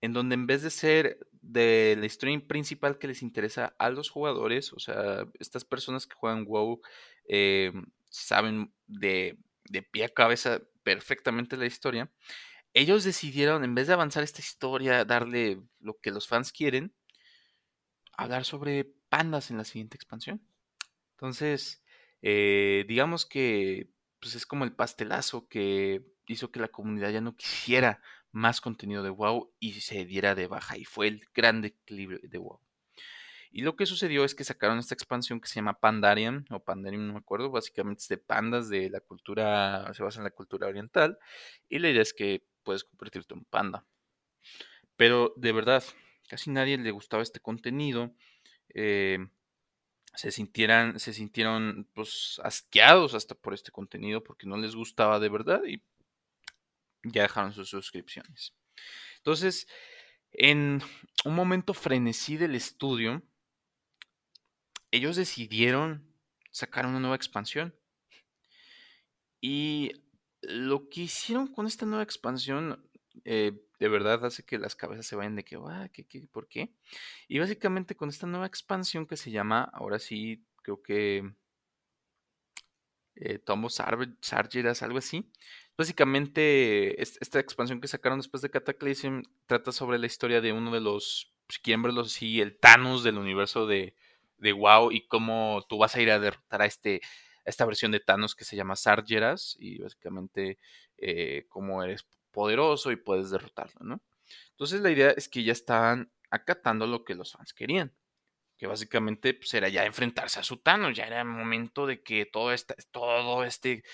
en 0.00 0.12
donde 0.12 0.36
en 0.36 0.46
vez 0.46 0.62
de 0.62 0.70
ser 0.70 1.26
de 1.32 1.96
la 1.98 2.06
historia 2.06 2.40
principal 2.46 2.98
que 2.98 3.08
les 3.08 3.20
interesa 3.20 3.74
a 3.80 3.90
los 3.90 4.10
jugadores, 4.10 4.72
o 4.72 4.78
sea, 4.78 5.26
estas 5.40 5.64
personas 5.64 6.06
que 6.06 6.14
juegan 6.14 6.44
WoW 6.44 6.80
eh, 7.28 7.72
saben 8.10 8.72
de, 8.86 9.38
de 9.64 9.82
pie 9.82 10.04
a 10.04 10.08
cabeza 10.08 10.62
perfectamente 10.84 11.56
la 11.56 11.66
historia, 11.66 12.12
ellos 12.74 13.04
decidieron, 13.04 13.64
en 13.64 13.74
vez 13.74 13.86
de 13.86 13.94
avanzar 13.94 14.22
esta 14.22 14.40
historia, 14.40 15.04
darle 15.04 15.62
lo 15.80 15.98
que 16.00 16.10
los 16.10 16.28
fans 16.28 16.52
quieren, 16.52 16.94
hablar 18.12 18.44
sobre 18.44 18.84
pandas 19.08 19.50
en 19.50 19.56
la 19.56 19.64
siguiente 19.64 19.96
expansión. 19.96 20.46
Entonces, 21.12 21.82
eh, 22.22 22.84
digamos 22.88 23.26
que 23.26 23.90
pues 24.24 24.36
es 24.36 24.46
como 24.46 24.64
el 24.64 24.74
pastelazo 24.74 25.48
que 25.48 26.02
hizo 26.26 26.50
que 26.50 26.58
la 26.58 26.68
comunidad 26.68 27.10
ya 27.10 27.20
no 27.20 27.36
quisiera 27.36 28.00
más 28.32 28.62
contenido 28.62 29.02
de 29.02 29.10
WoW 29.10 29.52
y 29.60 29.80
se 29.82 30.06
diera 30.06 30.34
de 30.34 30.46
baja. 30.46 30.78
Y 30.78 30.86
fue 30.86 31.08
el 31.08 31.28
gran 31.34 31.60
declive 31.60 32.20
de 32.22 32.38
WoW. 32.38 32.63
Y 33.56 33.62
lo 33.62 33.76
que 33.76 33.86
sucedió 33.86 34.24
es 34.24 34.34
que 34.34 34.42
sacaron 34.42 34.80
esta 34.80 34.94
expansión 34.94 35.40
que 35.40 35.46
se 35.46 35.54
llama 35.54 35.78
Pandarian, 35.78 36.44
o 36.50 36.58
Pandarium, 36.58 37.06
no 37.06 37.12
me 37.12 37.20
acuerdo, 37.20 37.52
básicamente 37.52 38.02
es 38.02 38.08
de 38.08 38.18
pandas 38.18 38.68
de 38.68 38.90
la 38.90 38.98
cultura, 38.98 39.94
se 39.94 40.02
basa 40.02 40.18
en 40.18 40.24
la 40.24 40.32
cultura 40.32 40.66
oriental, 40.66 41.20
y 41.68 41.78
la 41.78 41.88
idea 41.88 42.02
es 42.02 42.12
que 42.12 42.44
puedes 42.64 42.82
convertirte 42.82 43.32
en 43.32 43.44
panda. 43.44 43.86
Pero 44.96 45.34
de 45.36 45.52
verdad, 45.52 45.84
casi 46.28 46.50
nadie 46.50 46.76
le 46.78 46.90
gustaba 46.90 47.22
este 47.22 47.38
contenido. 47.38 48.12
Eh, 48.70 49.24
se 50.16 50.32
sintieran, 50.32 50.98
se 50.98 51.12
sintieron 51.12 51.88
pues 51.94 52.40
asqueados 52.42 53.14
hasta 53.14 53.36
por 53.36 53.54
este 53.54 53.70
contenido 53.70 54.24
porque 54.24 54.48
no 54.48 54.56
les 54.56 54.74
gustaba 54.74 55.20
de 55.20 55.28
verdad 55.28 55.62
y 55.64 55.80
ya 57.04 57.22
dejaron 57.22 57.52
sus 57.52 57.68
suscripciones. 57.68 58.52
Entonces, 59.18 59.68
en 60.32 60.82
un 61.24 61.34
momento 61.36 61.72
frenesí 61.72 62.36
del 62.36 62.56
estudio, 62.56 63.22
ellos 64.94 65.16
decidieron 65.16 66.06
sacar 66.52 66.86
una 66.86 67.00
nueva 67.00 67.16
expansión. 67.16 67.74
Y 69.40 69.90
lo 70.40 70.88
que 70.88 71.02
hicieron 71.02 71.48
con 71.48 71.66
esta 71.66 71.84
nueva 71.84 72.04
expansión, 72.04 72.88
eh, 73.24 73.60
de 73.80 73.88
verdad 73.88 74.24
hace 74.24 74.44
que 74.44 74.56
las 74.56 74.76
cabezas 74.76 75.06
se 75.06 75.16
vayan 75.16 75.34
de 75.34 75.44
que, 75.44 75.56
ah, 75.56 75.90
¿qué, 75.92 76.06
qué, 76.06 76.28
por 76.30 76.46
qué? 76.46 76.72
Y 77.26 77.40
básicamente 77.40 77.96
con 77.96 78.08
esta 78.08 78.28
nueva 78.28 78.46
expansión 78.46 79.06
que 79.06 79.16
se 79.16 79.32
llama, 79.32 79.64
ahora 79.74 79.98
sí, 79.98 80.46
creo 80.62 80.80
que 80.80 81.34
eh, 83.16 83.38
Tombo 83.40 83.68
Sargeras, 83.70 84.82
algo 84.82 84.98
así. 84.98 85.28
Básicamente, 85.76 87.02
esta 87.02 87.40
expansión 87.40 87.80
que 87.80 87.88
sacaron 87.88 88.20
después 88.20 88.42
de 88.42 88.50
Cataclysm 88.50 89.22
trata 89.46 89.72
sobre 89.72 89.98
la 89.98 90.06
historia 90.06 90.40
de 90.40 90.52
uno 90.52 90.72
de 90.72 90.80
los, 90.80 91.34
si 91.48 91.60
quieren 91.60 91.82
verlo 91.82 92.02
así, 92.02 92.40
el 92.40 92.56
Thanos 92.60 93.02
del 93.02 93.18
universo 93.18 93.66
de, 93.66 93.96
de 94.44 94.52
WoW 94.52 94.92
y 94.92 95.06
cómo 95.08 95.64
tú 95.68 95.78
vas 95.78 95.96
a 95.96 96.00
ir 96.00 96.10
a 96.10 96.20
derrotar 96.20 96.62
a 96.62 96.66
este 96.66 97.00
esta 97.44 97.66
versión 97.66 97.92
de 97.92 98.00
Thanos 98.00 98.34
que 98.34 98.44
se 98.44 98.56
llama 98.56 98.76
Sargeras 98.76 99.56
y 99.58 99.78
básicamente 99.78 100.58
eh, 100.96 101.46
cómo 101.48 101.82
eres 101.82 102.06
poderoso 102.30 102.90
y 102.90 102.96
puedes 102.96 103.30
derrotarlo, 103.30 103.80
¿no? 103.80 104.00
Entonces 104.50 104.80
la 104.80 104.90
idea 104.90 105.10
es 105.10 105.28
que 105.28 105.44
ya 105.44 105.52
estaban 105.52 106.10
acatando 106.30 106.86
lo 106.86 107.04
que 107.04 107.14
los 107.14 107.32
fans 107.32 107.52
querían, 107.52 107.94
que 108.56 108.66
básicamente 108.66 109.34
pues, 109.34 109.52
era 109.54 109.68
ya 109.68 109.84
enfrentarse 109.84 110.40
a 110.40 110.42
su 110.42 110.56
Thanos, 110.56 110.96
ya 110.96 111.06
era 111.06 111.20
el 111.20 111.26
momento 111.26 111.86
de 111.86 112.02
que 112.02 112.26
todo, 112.26 112.52
este, 112.52 112.74
todo 112.90 113.44
este 113.44 113.84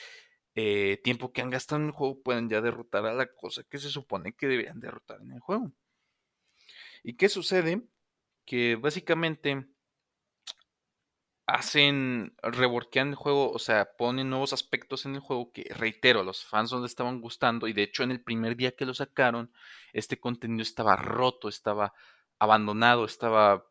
eh, 0.54 1.00
tiempo 1.02 1.32
que 1.32 1.42
han 1.42 1.50
gastado 1.50 1.80
en 1.80 1.88
el 1.88 1.92
juego 1.92 2.22
puedan 2.22 2.48
ya 2.48 2.60
derrotar 2.60 3.04
a 3.06 3.14
la 3.14 3.26
cosa 3.26 3.64
que 3.64 3.78
se 3.78 3.90
supone 3.90 4.34
que 4.34 4.46
deberían 4.46 4.80
derrotar 4.80 5.20
en 5.22 5.32
el 5.32 5.40
juego. 5.40 5.72
¿Y 7.02 7.16
qué 7.16 7.28
sucede? 7.28 7.82
Que 8.44 8.76
básicamente 8.76 9.66
hacen, 11.50 12.34
reworkean 12.42 13.08
el 13.10 13.14
juego, 13.16 13.50
o 13.50 13.58
sea, 13.58 13.96
ponen 13.96 14.30
nuevos 14.30 14.52
aspectos 14.52 15.04
en 15.06 15.16
el 15.16 15.20
juego 15.20 15.52
que, 15.52 15.64
reitero, 15.74 16.20
a 16.20 16.24
los 16.24 16.44
fans 16.44 16.72
no 16.72 16.80
les 16.80 16.92
estaban 16.92 17.20
gustando 17.20 17.66
y 17.66 17.72
de 17.72 17.82
hecho 17.82 18.02
en 18.02 18.12
el 18.12 18.22
primer 18.22 18.56
día 18.56 18.72
que 18.72 18.86
lo 18.86 18.94
sacaron, 18.94 19.52
este 19.92 20.20
contenido 20.20 20.62
estaba 20.62 20.96
roto, 20.96 21.48
estaba 21.48 21.92
abandonado, 22.38 23.04
estaba 23.04 23.66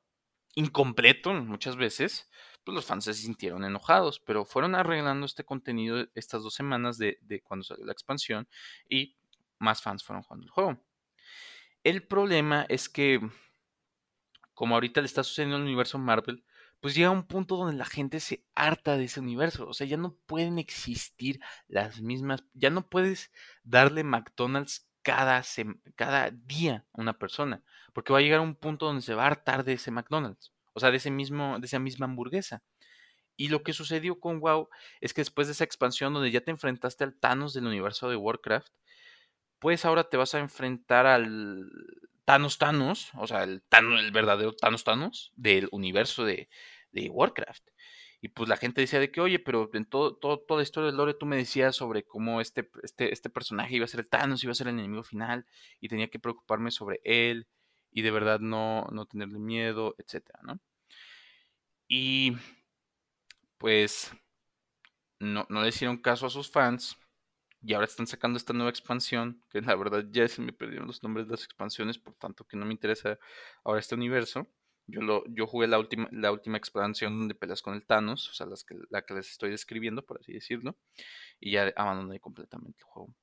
incompleto 0.55 1.33
muchas 1.33 1.77
veces, 1.77 2.29
pues 2.63 2.75
los 2.75 2.85
fans 2.85 3.05
se 3.05 3.13
sintieron 3.13 3.63
enojados, 3.63 4.19
pero 4.19 4.45
fueron 4.45 4.75
arreglando 4.75 5.25
este 5.25 5.45
contenido 5.45 6.05
estas 6.15 6.43
dos 6.43 6.53
semanas 6.53 6.97
de, 6.97 7.17
cuando 7.43 7.63
salió 7.63 7.85
la 7.85 7.93
expansión 7.93 8.47
y 8.89 9.15
más 9.57 9.81
fans 9.81 10.03
fueron 10.03 10.23
jugando 10.23 10.45
el 10.45 10.51
juego. 10.51 10.83
El 11.83 12.05
problema 12.05 12.65
es 12.67 12.89
que, 12.89 13.21
como 14.53 14.75
ahorita 14.75 14.99
le 14.99 15.07
está 15.07 15.23
sucediendo 15.23 15.55
al 15.55 15.63
universo 15.63 15.97
Marvel, 15.97 16.43
pues 16.81 16.95
llega 16.95 17.09
un 17.09 17.23
punto 17.23 17.57
donde 17.57 17.75
la 17.75 17.85
gente 17.85 18.19
se 18.19 18.45
harta 18.55 18.97
de 18.97 19.05
ese 19.05 19.19
universo. 19.19 19.67
O 19.67 19.73
sea, 19.73 19.87
ya 19.87 19.97
no 19.97 20.15
pueden 20.25 20.59
existir 20.59 21.39
las 21.67 22.01
mismas, 22.01 22.43
ya 22.53 22.69
no 22.69 22.87
puedes 22.87 23.31
darle 23.63 24.03
McDonald's 24.03 24.87
cada, 25.01 25.43
cada 25.95 26.31
día 26.31 26.85
a 26.93 27.01
una 27.01 27.17
persona, 27.17 27.63
porque 27.93 28.13
va 28.13 28.19
a 28.19 28.21
llegar 28.21 28.39
un 28.39 28.55
punto 28.55 28.85
donde 28.85 29.01
se 29.01 29.13
va 29.15 29.23
a 29.23 29.27
hartar 29.27 29.63
de 29.63 29.73
ese 29.73 29.91
McDonald's. 29.91 30.53
o 30.73 30.79
sea, 30.79 30.91
de, 30.91 30.97
ese 30.97 31.11
mismo, 31.11 31.59
de 31.59 31.65
esa 31.65 31.79
misma 31.79 32.05
hamburguesa. 32.05 32.63
Y 33.35 33.49
lo 33.49 33.63
que 33.63 33.73
sucedió 33.73 34.19
con 34.19 34.39
WoW 34.41 34.69
es 35.01 35.13
que 35.13 35.21
después 35.21 35.47
de 35.47 35.53
esa 35.53 35.63
expansión 35.63 36.13
donde 36.13 36.31
ya 36.31 36.41
te 36.41 36.51
enfrentaste 36.51 37.05
al 37.05 37.15
Thanos 37.15 37.53
del 37.53 37.67
universo 37.67 38.09
de 38.09 38.17
Warcraft, 38.17 38.73
pues 39.59 39.85
ahora 39.85 40.09
te 40.09 40.17
vas 40.17 40.35
a 40.35 40.39
enfrentar 40.39 41.05
al 41.05 41.69
Thanos 42.29 42.59
Thanos, 42.59 43.09
o 43.15 43.25
sea, 43.25 43.41
el, 43.41 43.63
Thanos, 43.63 44.01
el 44.01 44.11
verdadero 44.11 44.53
Thanos 44.53 44.83
Thanos 44.83 45.33
del 45.35 45.67
universo 45.71 46.25
de, 46.25 46.47
de 46.91 47.09
Warcraft. 47.09 47.67
Y 48.21 48.27
pues 48.27 48.47
la 48.47 48.55
gente 48.55 48.81
decía 48.81 48.99
de 48.99 49.11
que, 49.11 49.19
oye, 49.19 49.39
pero 49.39 49.67
en 49.73 49.85
todo, 49.85 50.15
todo, 50.15 50.37
toda 50.37 50.59
la 50.59 50.63
historia 50.63 50.91
del 50.91 50.97
lore 50.97 51.15
tú 51.15 51.25
me 51.25 51.37
decías 51.37 51.75
sobre 51.75 52.03
cómo 52.03 52.39
este, 52.39 52.69
este, 52.83 53.11
este 53.11 53.31
personaje 53.31 53.75
iba 53.75 53.85
a 53.85 53.87
ser 53.87 54.01
el 54.01 54.09
Thanos, 54.09 54.43
iba 54.43 54.51
a 54.51 54.55
ser 54.55 54.67
el 54.67 54.77
enemigo 54.77 55.01
final, 55.01 55.47
y 55.79 55.89
tenía 55.89 56.11
que 56.11 56.19
preocuparme 56.19 56.69
sobre 56.69 57.01
él, 57.03 57.47
y 57.89 58.03
de 58.03 58.11
verdad 58.11 58.39
no, 58.39 58.85
no 58.91 59.07
tenerle 59.07 59.39
miedo, 59.39 59.95
etcétera, 59.97 60.39
¿no? 60.43 60.59
Y 61.87 62.37
pues 63.57 64.13
no, 65.17 65.47
no 65.49 65.63
le 65.63 65.69
hicieron 65.69 65.97
caso 65.97 66.27
a 66.27 66.29
sus 66.29 66.51
fans, 66.51 66.95
y 67.61 67.73
ahora 67.73 67.85
están 67.85 68.07
sacando 68.07 68.37
esta 68.37 68.53
nueva 68.53 68.69
expansión, 68.69 69.43
que 69.49 69.61
la 69.61 69.75
verdad 69.75 70.05
ya 70.11 70.27
se 70.27 70.41
me 70.41 70.53
perdieron 70.53 70.87
los 70.87 71.03
nombres 71.03 71.27
de 71.27 71.31
las 71.31 71.43
expansiones, 71.43 71.97
por 71.97 72.13
tanto 72.15 72.45
que 72.45 72.57
no 72.57 72.65
me 72.65 72.73
interesa 72.73 73.19
ahora 73.63 73.79
este 73.79 73.95
universo. 73.95 74.47
Yo, 74.87 75.01
lo, 75.01 75.23
yo 75.27 75.45
jugué 75.45 75.67
la 75.67 75.77
última, 75.77 76.07
la 76.11 76.31
última 76.31 76.57
expansión 76.57 77.19
donde 77.19 77.35
peleas 77.35 77.61
con 77.61 77.75
el 77.75 77.85
Thanos, 77.85 78.29
o 78.29 78.33
sea, 78.33 78.47
las 78.47 78.63
que, 78.63 78.75
la 78.89 79.03
que 79.03 79.13
les 79.13 79.29
estoy 79.29 79.51
describiendo, 79.51 80.03
por 80.05 80.19
así 80.19 80.33
decirlo, 80.33 80.77
y 81.39 81.51
ya 81.51 81.71
abandoné 81.75 82.19
completamente 82.19 82.79
el 82.79 82.85
juego. 82.85 83.13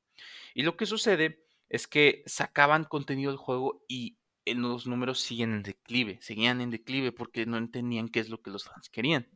Y 0.54 0.62
lo 0.62 0.76
que 0.76 0.86
sucede 0.86 1.44
es 1.68 1.88
que 1.88 2.22
sacaban 2.26 2.84
contenido 2.84 3.30
del 3.30 3.38
juego 3.38 3.84
y 3.88 4.18
los 4.44 4.86
números 4.86 5.20
siguen 5.20 5.54
en 5.54 5.62
declive, 5.62 6.18
seguían 6.20 6.60
en 6.60 6.70
declive 6.70 7.10
porque 7.10 7.46
no 7.46 7.56
entendían 7.56 8.08
qué 8.08 8.20
es 8.20 8.28
lo 8.28 8.40
que 8.42 8.50
los 8.50 8.64
fans 8.64 8.88
querían. 8.88 9.28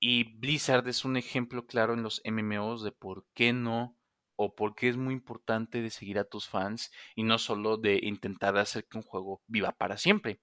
Y 0.00 0.24
Blizzard 0.38 0.88
es 0.88 1.04
un 1.04 1.18
ejemplo 1.18 1.66
claro 1.66 1.92
en 1.92 2.02
los 2.02 2.22
MMOs 2.24 2.82
de 2.82 2.90
por 2.90 3.26
qué 3.34 3.52
no 3.52 3.98
o 4.34 4.54
por 4.54 4.74
qué 4.74 4.88
es 4.88 4.96
muy 4.96 5.12
importante 5.12 5.82
de 5.82 5.90
seguir 5.90 6.18
a 6.18 6.24
tus 6.24 6.48
fans 6.48 6.90
y 7.14 7.22
no 7.22 7.36
solo 7.36 7.76
de 7.76 8.00
intentar 8.02 8.56
hacer 8.56 8.86
que 8.88 8.96
un 8.96 9.04
juego 9.04 9.42
viva 9.46 9.72
para 9.72 9.98
siempre. 9.98 10.40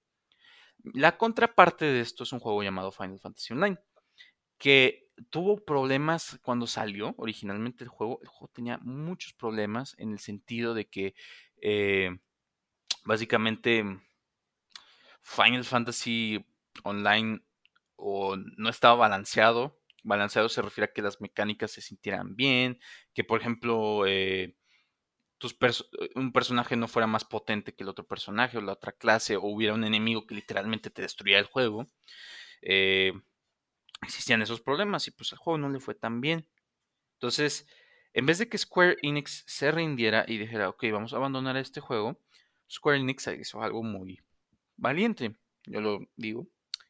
La 0.84 1.18
contraparte 1.18 1.84
de 1.84 2.00
esto 2.00 2.22
es 2.22 2.32
un 2.32 2.38
juego 2.38 2.62
llamado 2.62 2.92
Final 2.92 3.18
Fantasy 3.18 3.52
Online, 3.52 3.78
que 4.56 5.10
tuvo 5.30 5.64
problemas 5.64 6.38
cuando 6.42 6.68
salió 6.68 7.16
originalmente 7.18 7.82
el 7.82 7.90
juego. 7.90 8.20
El 8.22 8.28
juego 8.28 8.52
tenía 8.54 8.78
muchos 8.78 9.32
problemas 9.32 9.96
en 9.98 10.12
el 10.12 10.20
sentido 10.20 10.74
de 10.74 10.88
que 10.88 11.16
eh, 11.60 12.16
básicamente 13.04 13.84
Final 15.22 15.64
Fantasy 15.64 16.46
Online 16.84 17.40
o 17.98 18.36
no 18.36 18.70
estaba 18.70 18.94
balanceado. 18.94 19.78
Balanceado 20.04 20.48
se 20.48 20.62
refiere 20.62 20.86
a 20.86 20.92
que 20.92 21.02
las 21.02 21.20
mecánicas 21.20 21.72
se 21.72 21.82
sintieran 21.82 22.36
bien, 22.36 22.78
que 23.12 23.24
por 23.24 23.40
ejemplo 23.40 24.06
eh, 24.06 24.56
un 26.14 26.32
personaje 26.32 26.76
no 26.76 26.88
fuera 26.88 27.06
más 27.06 27.24
potente 27.24 27.74
que 27.74 27.82
el 27.82 27.88
otro 27.90 28.06
personaje 28.06 28.58
o 28.58 28.60
la 28.60 28.72
otra 28.72 28.92
clase, 28.92 29.36
o 29.36 29.42
hubiera 29.42 29.74
un 29.74 29.84
enemigo 29.84 30.26
que 30.26 30.34
literalmente 30.34 30.90
te 30.90 31.02
destruía 31.02 31.38
el 31.38 31.46
juego, 31.46 31.90
eh, 32.62 33.12
existían 34.02 34.42
esos 34.42 34.60
problemas 34.60 35.06
y 35.08 35.10
pues 35.10 35.32
al 35.32 35.38
juego 35.38 35.58
no 35.58 35.68
le 35.68 35.80
fue 35.80 35.94
tan 35.94 36.20
bien. 36.20 36.48
Entonces, 37.14 37.66
en 38.12 38.26
vez 38.26 38.38
de 38.38 38.48
que 38.48 38.58
Square 38.58 38.96
Enix 39.02 39.44
se 39.46 39.70
rindiera 39.72 40.24
y 40.26 40.38
dijera, 40.38 40.68
ok, 40.68 40.84
vamos 40.92 41.12
a 41.12 41.16
abandonar 41.16 41.56
este 41.56 41.80
juego, 41.80 42.20
Square 42.70 42.98
Enix 42.98 43.26
hizo 43.38 43.62
algo 43.62 43.82
muy 43.82 44.20
valiente, 44.76 45.36
yo 45.64 45.80
lo 45.80 46.00
digo, 46.16 46.48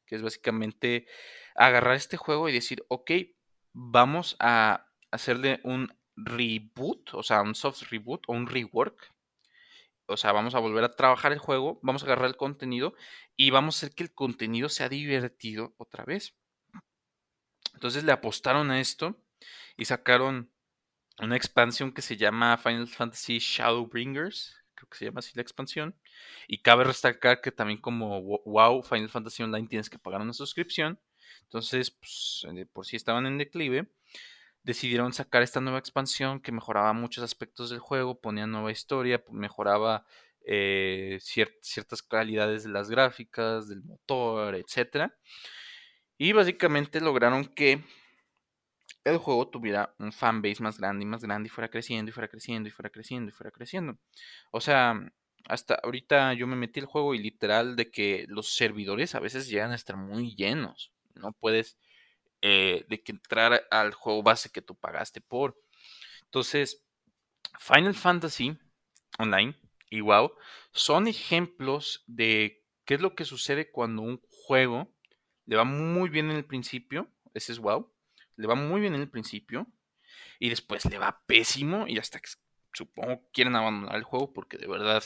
que 0.08 0.16
es 0.16 0.22
básicamente 0.22 1.06
agarrar 1.54 1.94
este 1.94 2.16
juego 2.16 2.48
y 2.48 2.52
decir, 2.52 2.84
ok, 2.88 3.10
vamos 3.72 4.36
a 4.40 4.86
hacerle 5.10 5.60
un 5.64 5.96
reboot, 6.16 7.14
o 7.14 7.22
sea, 7.22 7.42
un 7.42 7.54
soft 7.54 7.82
reboot 7.90 8.24
o 8.26 8.32
un 8.32 8.46
rework. 8.46 9.12
O 10.06 10.16
sea, 10.16 10.32
vamos 10.32 10.54
a 10.54 10.58
volver 10.58 10.84
a 10.84 10.96
trabajar 10.96 11.32
el 11.32 11.38
juego, 11.38 11.78
vamos 11.82 12.02
a 12.02 12.06
agarrar 12.06 12.26
el 12.26 12.36
contenido 12.36 12.94
y 13.36 13.50
vamos 13.50 13.76
a 13.76 13.78
hacer 13.78 13.94
que 13.94 14.04
el 14.04 14.14
contenido 14.14 14.68
sea 14.70 14.88
divertido 14.88 15.74
otra 15.76 16.04
vez. 16.04 16.34
Entonces 17.74 18.04
le 18.04 18.12
apostaron 18.12 18.70
a 18.70 18.80
esto 18.80 19.22
y 19.76 19.84
sacaron 19.84 20.50
una 21.20 21.36
expansión 21.36 21.92
que 21.92 22.02
se 22.02 22.16
llama 22.16 22.56
Final 22.56 22.88
Fantasy 22.88 23.38
Shadowbringers, 23.38 24.56
creo 24.78 24.88
que 24.88 24.98
se 24.98 25.04
llama 25.06 25.18
así 25.20 25.32
la 25.34 25.42
expansión. 25.42 25.94
Y 26.46 26.62
cabe 26.62 26.84
destacar 26.84 27.40
que 27.40 27.52
también 27.52 27.80
como 27.80 28.20
WoW 28.20 28.82
Final 28.82 29.08
Fantasy 29.10 29.42
Online 29.42 29.68
tienes 29.68 29.90
que 29.90 29.98
pagar 29.98 30.20
una 30.20 30.32
suscripción. 30.32 30.98
Entonces, 31.42 31.90
pues, 31.90 32.46
por 32.72 32.86
si 32.86 32.96
estaban 32.96 33.26
en 33.26 33.38
declive 33.38 33.88
decidieron 34.62 35.14
sacar 35.14 35.42
esta 35.42 35.60
nueva 35.62 35.78
expansión 35.78 36.40
que 36.40 36.52
mejoraba 36.52 36.92
muchos 36.92 37.24
aspectos 37.24 37.70
del 37.70 37.78
juego, 37.78 38.20
ponía 38.20 38.46
nueva 38.46 38.70
historia, 38.70 39.24
mejoraba 39.30 40.04
eh, 40.44 41.18
ciertas 41.20 42.02
calidades 42.02 42.64
de 42.64 42.70
las 42.70 42.90
gráficas, 42.90 43.68
del 43.68 43.82
motor, 43.82 44.54
etc. 44.56 45.10
Y 46.18 46.32
básicamente 46.32 47.00
lograron 47.00 47.46
que 47.46 47.82
el 49.10 49.18
juego 49.18 49.48
tuviera 49.48 49.94
un 49.98 50.12
fanbase 50.12 50.62
más 50.62 50.78
grande 50.78 51.04
y 51.04 51.06
más 51.06 51.22
grande 51.22 51.48
y 51.48 51.50
fuera 51.50 51.68
creciendo 51.68 52.10
y 52.10 52.12
fuera 52.12 52.28
creciendo 52.28 52.68
y 52.68 52.72
fuera 52.72 52.90
creciendo 52.90 53.30
y 53.30 53.32
fuera 53.32 53.50
creciendo. 53.50 53.98
O 54.50 54.60
sea, 54.60 55.12
hasta 55.46 55.74
ahorita 55.76 56.34
yo 56.34 56.46
me 56.46 56.56
metí 56.56 56.80
el 56.80 56.86
juego 56.86 57.14
y 57.14 57.18
literal 57.18 57.76
de 57.76 57.90
que 57.90 58.26
los 58.28 58.54
servidores 58.54 59.14
a 59.14 59.20
veces 59.20 59.48
llegan 59.48 59.72
a 59.72 59.76
estar 59.76 59.96
muy 59.96 60.34
llenos. 60.34 60.92
No 61.14 61.32
puedes 61.32 61.78
eh, 62.42 62.84
de 62.88 63.02
que 63.02 63.12
entrar 63.12 63.66
al 63.70 63.92
juego 63.94 64.22
base 64.22 64.50
que 64.50 64.62
tú 64.62 64.74
pagaste 64.76 65.20
por. 65.20 65.56
Entonces, 66.24 66.84
Final 67.58 67.94
Fantasy 67.94 68.58
Online 69.18 69.56
y 69.90 70.00
WoW 70.00 70.32
son 70.72 71.08
ejemplos 71.08 72.04
de 72.06 72.64
qué 72.84 72.94
es 72.94 73.00
lo 73.00 73.14
que 73.14 73.24
sucede 73.24 73.70
cuando 73.70 74.02
un 74.02 74.20
juego 74.30 74.94
le 75.46 75.56
va 75.56 75.64
muy 75.64 76.10
bien 76.10 76.30
en 76.30 76.36
el 76.36 76.44
principio, 76.44 77.10
ese 77.34 77.52
es 77.52 77.58
WoW, 77.58 77.90
le 78.38 78.46
va 78.46 78.54
muy 78.54 78.80
bien 78.80 78.94
en 78.94 79.02
el 79.02 79.10
principio 79.10 79.66
y 80.38 80.48
después 80.48 80.84
le 80.86 80.98
va 80.98 81.22
pésimo 81.26 81.86
y 81.86 81.98
hasta 81.98 82.20
que 82.20 82.30
supongo 82.72 83.28
quieren 83.32 83.56
abandonar 83.56 83.96
el 83.96 84.04
juego 84.04 84.32
porque 84.32 84.56
de 84.56 84.68
verdad 84.68 85.02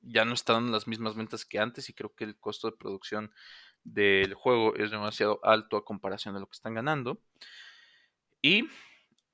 ya 0.00 0.24
no 0.24 0.34
están 0.34 0.72
las 0.72 0.88
mismas 0.88 1.14
ventas 1.14 1.44
que 1.44 1.58
antes 1.58 1.88
y 1.88 1.92
creo 1.92 2.14
que 2.14 2.24
el 2.24 2.38
costo 2.38 2.70
de 2.70 2.76
producción 2.76 3.30
del 3.84 4.34
juego 4.34 4.74
es 4.76 4.90
demasiado 4.90 5.38
alto 5.44 5.76
a 5.76 5.84
comparación 5.84 6.34
de 6.34 6.40
lo 6.40 6.46
que 6.46 6.54
están 6.54 6.74
ganando. 6.74 7.20
Y 8.40 8.68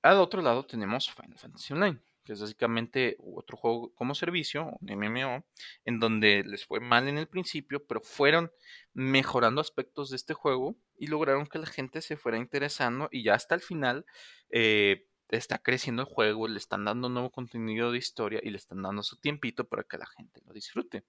al 0.02 0.18
otro 0.18 0.42
lado 0.42 0.66
tenemos 0.66 1.11
Final 1.11 1.38
Fantasy 1.38 1.72
Online, 1.74 2.00
que 2.24 2.32
es 2.32 2.40
básicamente 2.40 3.16
otro 3.18 3.56
juego 3.56 3.92
como 3.94 4.14
servicio, 4.14 4.78
MMO, 4.80 5.44
en 5.85 6.00
donde 6.00 6.44
les 6.44 6.64
fue 6.64 6.80
mal 6.80 7.08
en 7.08 7.18
el 7.18 7.28
principio, 7.28 7.85
pero 7.87 8.00
fueron 8.00 8.52
mejorando 8.94 9.61
aspectos 9.61 10.11
de 10.11 10.16
este 10.16 10.35
juego 10.35 10.76
y 10.96 11.08
lograron 11.08 11.46
que 11.46 11.58
la 11.58 11.66
gente 11.66 12.00
se 12.00 12.16
fuera 12.16 12.38
interesando 12.38 13.08
y 13.11 13.24
ya 13.24 13.35
hasta 13.35 13.54
el 13.54 13.61
final 13.61 14.06
eh, 14.50 15.06
está 15.28 15.58
creciendo 15.58 16.02
el 16.02 16.08
juego, 16.08 16.46
le 16.46 16.58
están 16.58 16.85
dando 16.85 17.08
nuevo 17.08 17.30
contenido 17.30 17.90
de 17.90 17.98
historia 17.98 18.40
y 18.42 18.50
le 18.50 18.58
están 18.58 18.82
dando 18.82 19.02
su 19.02 19.16
tiempito 19.16 19.64
para 19.64 19.82
que 19.85 19.98
la 19.98 20.06
gente 20.06 20.40
lo 20.44 20.52
disfrute. 20.52 21.04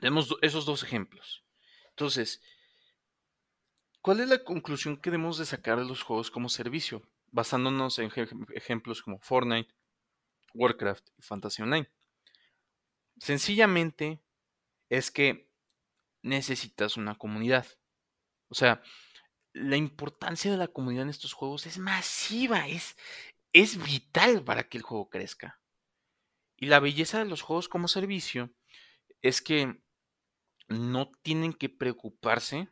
Tenemos 0.00 0.34
esos 0.40 0.64
dos 0.64 0.82
ejemplos. 0.82 1.44
Entonces, 1.90 2.40
¿cuál 4.00 4.20
es 4.20 4.28
la 4.28 4.42
conclusión 4.42 4.96
que 4.96 5.10
debemos 5.10 5.38
de 5.38 5.46
sacar 5.46 5.78
de 5.78 5.84
los 5.84 6.02
juegos 6.02 6.30
como 6.30 6.48
servicio? 6.48 7.02
Basándonos 7.32 7.98
en 7.98 8.12
ejemplos 8.54 9.02
como 9.02 9.18
Fortnite, 9.18 9.74
Warcraft 10.54 11.08
y 11.18 11.22
Fantasy 11.22 11.62
Online. 11.62 11.90
Sencillamente 13.18 14.22
es 14.88 15.10
que 15.10 15.50
necesitas 16.22 16.96
una 16.96 17.16
comunidad. 17.16 17.66
O 18.48 18.54
sea, 18.54 18.82
la 19.52 19.76
importancia 19.76 20.50
de 20.50 20.56
la 20.56 20.68
comunidad 20.68 21.04
en 21.04 21.10
estos 21.10 21.32
juegos 21.32 21.66
es 21.66 21.78
masiva, 21.78 22.68
es, 22.68 22.96
es 23.52 23.82
vital 23.82 24.44
para 24.44 24.68
que 24.68 24.78
el 24.78 24.82
juego 24.82 25.08
crezca. 25.08 25.60
Y 26.56 26.66
la 26.66 26.80
belleza 26.80 27.18
de 27.18 27.24
los 27.24 27.42
juegos 27.42 27.68
como 27.68 27.88
servicio 27.88 28.54
es 29.20 29.42
que 29.42 29.82
no 30.68 31.10
tienen 31.22 31.52
que 31.52 31.68
preocuparse 31.68 32.68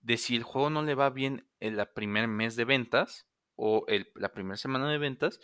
de 0.00 0.16
si 0.16 0.36
el 0.36 0.42
juego 0.42 0.70
no 0.70 0.82
le 0.82 0.94
va 0.94 1.10
bien 1.10 1.48
en 1.60 1.78
el 1.78 1.88
primer 1.88 2.28
mes 2.28 2.56
de 2.56 2.64
ventas 2.64 3.29
o 3.60 3.84
la 4.14 4.32
primera 4.32 4.56
semana 4.56 4.90
de 4.90 4.98
ventas, 4.98 5.40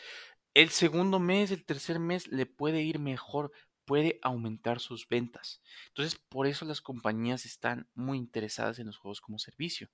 el 0.55 0.71
segundo 0.71 1.21
mes, 1.21 1.51
el 1.51 1.65
tercer 1.65 1.99
mes 1.99 2.29
le 2.29 2.47
puede 2.47 2.83
ir 2.83 2.99
mejor, 2.99 3.53
puede 3.85 4.19
aumentar 4.23 4.81
sus 4.81 5.09
ventas. 5.09 5.63
Entonces, 5.89 6.19
por 6.29 6.47
eso 6.47 6.65
las 6.65 6.81
compañías 6.81 7.45
están 7.45 7.89
muy 7.95 8.19
interesadas 8.19 8.79
en 8.79 8.87
los 8.87 8.97
juegos 8.97 9.21
como 9.21 9.39
servicio. 9.39 9.91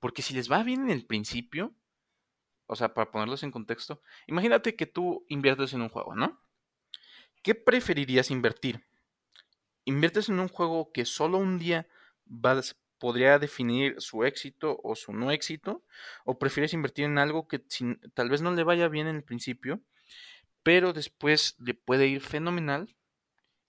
Porque 0.00 0.22
si 0.22 0.34
les 0.34 0.52
va 0.52 0.62
bien 0.62 0.82
en 0.82 0.90
el 0.90 1.06
principio, 1.06 1.74
o 2.66 2.76
sea, 2.76 2.92
para 2.92 3.10
ponerlos 3.10 3.42
en 3.42 3.50
contexto, 3.50 4.02
imagínate 4.26 4.76
que 4.76 4.86
tú 4.86 5.24
inviertes 5.28 5.72
en 5.72 5.82
un 5.82 5.88
juego, 5.88 6.14
¿no? 6.14 6.40
¿Qué 7.42 7.54
preferirías 7.54 8.30
invertir? 8.30 8.84
inviertes 9.84 10.28
en 10.28 10.38
un 10.38 10.48
juego 10.48 10.92
que 10.92 11.04
solo 11.04 11.38
un 11.38 11.58
día 11.58 11.88
vas, 12.24 12.76
podría 13.02 13.40
definir 13.40 14.00
su 14.00 14.22
éxito 14.22 14.78
o 14.84 14.94
su 14.94 15.12
no 15.12 15.32
éxito, 15.32 15.82
o 16.24 16.38
prefieres 16.38 16.72
invertir 16.72 17.04
en 17.06 17.18
algo 17.18 17.48
que 17.48 17.58
tal 18.14 18.30
vez 18.30 18.42
no 18.42 18.52
le 18.52 18.62
vaya 18.62 18.86
bien 18.86 19.08
en 19.08 19.16
el 19.16 19.24
principio, 19.24 19.80
pero 20.62 20.92
después 20.92 21.56
le 21.58 21.74
puede 21.74 22.06
ir 22.06 22.20
fenomenal 22.20 22.94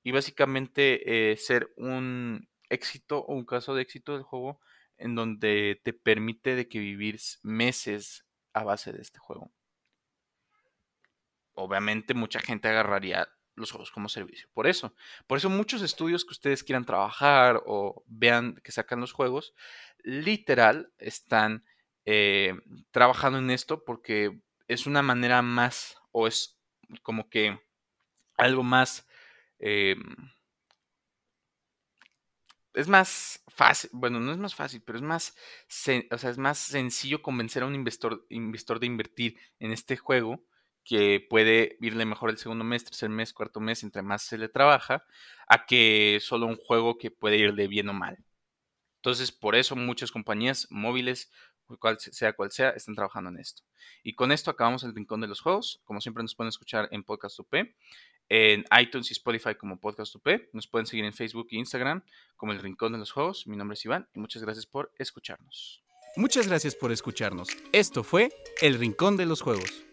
y 0.03 0.11
básicamente 0.11 1.31
eh, 1.31 1.35
ser 1.37 1.73
un 1.77 2.47
éxito 2.69 3.25
o 3.25 3.33
un 3.33 3.43
caso 3.43 3.73
de 3.73 3.81
éxito 3.81 4.13
del 4.13 4.21
juego 4.21 4.59
en 4.97 5.15
donde 5.15 5.81
te 5.83 5.93
permite 5.93 6.55
de 6.55 6.67
que 6.67 6.77
vivir 6.77 7.19
meses 7.41 8.27
a 8.53 8.63
base 8.63 8.93
de 8.93 9.01
este 9.01 9.17
juego. 9.17 9.51
Obviamente 11.55 12.13
mucha 12.13 12.39
gente 12.39 12.67
agarraría 12.67 13.27
los 13.55 13.71
juegos 13.71 13.91
como 13.91 14.09
servicio. 14.09 14.49
Por 14.53 14.67
eso, 14.67 14.95
por 15.27 15.37
eso 15.37 15.49
muchos 15.49 15.81
estudios 15.81 16.25
que 16.25 16.31
ustedes 16.31 16.63
quieran 16.63 16.85
trabajar 16.85 17.61
o 17.65 18.03
vean 18.07 18.55
que 18.63 18.71
sacan 18.71 18.99
los 18.99 19.11
juegos, 19.11 19.53
literal 20.03 20.91
están 20.97 21.65
eh, 22.05 22.55
trabajando 22.91 23.39
en 23.39 23.51
esto 23.51 23.83
porque 23.83 24.39
es 24.67 24.87
una 24.87 25.01
manera 25.01 25.41
más 25.41 25.97
o 26.11 26.27
es 26.27 26.57
como 27.01 27.29
que 27.29 27.59
algo 28.37 28.63
más 28.63 29.07
em, 29.59 30.01
es 32.73 32.87
más 32.87 33.43
fácil, 33.47 33.89
bueno, 33.93 34.19
no 34.19 34.31
es 34.31 34.37
más 34.37 34.55
fácil, 34.55 34.81
pero 34.81 34.97
es 34.97 35.03
más, 35.03 35.35
o 36.11 36.17
sea, 36.17 36.29
es 36.31 36.37
más 36.37 36.57
sencillo 36.57 37.21
convencer 37.21 37.63
a 37.63 37.67
un 37.67 37.75
investor, 37.75 38.25
investor 38.29 38.79
de 38.79 38.87
invertir 38.87 39.37
en 39.59 39.71
este 39.71 39.95
juego 39.95 40.43
que 40.83 41.25
puede 41.29 41.77
irle 41.81 42.05
mejor 42.05 42.29
el 42.29 42.37
segundo 42.37 42.63
mes, 42.63 42.83
tercer 42.83 43.09
mes, 43.09 43.33
cuarto 43.33 43.59
mes, 43.59 43.83
entre 43.83 44.01
más 44.01 44.23
se 44.23 44.37
le 44.37 44.49
trabaja, 44.49 45.05
a 45.47 45.65
que 45.65 46.19
solo 46.21 46.45
un 46.47 46.57
juego 46.57 46.97
que 46.97 47.11
puede 47.11 47.37
irle 47.37 47.67
bien 47.67 47.89
o 47.89 47.93
mal. 47.93 48.17
Entonces, 48.97 49.31
por 49.31 49.55
eso 49.55 49.75
muchas 49.75 50.11
compañías 50.11 50.67
móviles, 50.69 51.31
cual 51.79 51.99
sea 51.99 52.33
cual 52.33 52.51
sea, 52.51 52.69
están 52.71 52.95
trabajando 52.95 53.29
en 53.29 53.39
esto. 53.39 53.63
Y 54.03 54.13
con 54.13 54.31
esto 54.31 54.51
acabamos 54.51 54.83
el 54.83 54.93
rincón 54.95 55.21
de 55.21 55.27
los 55.27 55.41
juegos. 55.41 55.81
Como 55.83 56.01
siempre 56.01 56.23
nos 56.23 56.35
pueden 56.35 56.49
escuchar 56.49 56.87
en 56.91 57.03
Podcast 57.03 57.39
UP 57.39 57.53
en 58.29 58.65
iTunes 58.79 59.09
y 59.11 59.13
Spotify 59.13 59.55
como 59.55 59.79
Podcast 59.79 60.15
UP. 60.15 60.27
Nos 60.53 60.67
pueden 60.67 60.85
seguir 60.85 61.05
en 61.05 61.13
Facebook 61.13 61.47
e 61.51 61.57
Instagram 61.57 62.03
como 62.35 62.51
El 62.51 62.59
Rincón 62.59 62.93
de 62.93 62.97
los 62.97 63.11
Juegos. 63.11 63.47
Mi 63.47 63.55
nombre 63.55 63.75
es 63.75 63.85
Iván 63.85 64.07
y 64.13 64.19
muchas 64.19 64.41
gracias 64.41 64.65
por 64.65 64.91
escucharnos. 64.97 65.83
Muchas 66.15 66.47
gracias 66.47 66.75
por 66.75 66.91
escucharnos. 66.91 67.49
Esto 67.71 68.03
fue 68.03 68.29
El 68.61 68.77
Rincón 68.77 69.17
de 69.17 69.25
los 69.25 69.41
Juegos. 69.41 69.92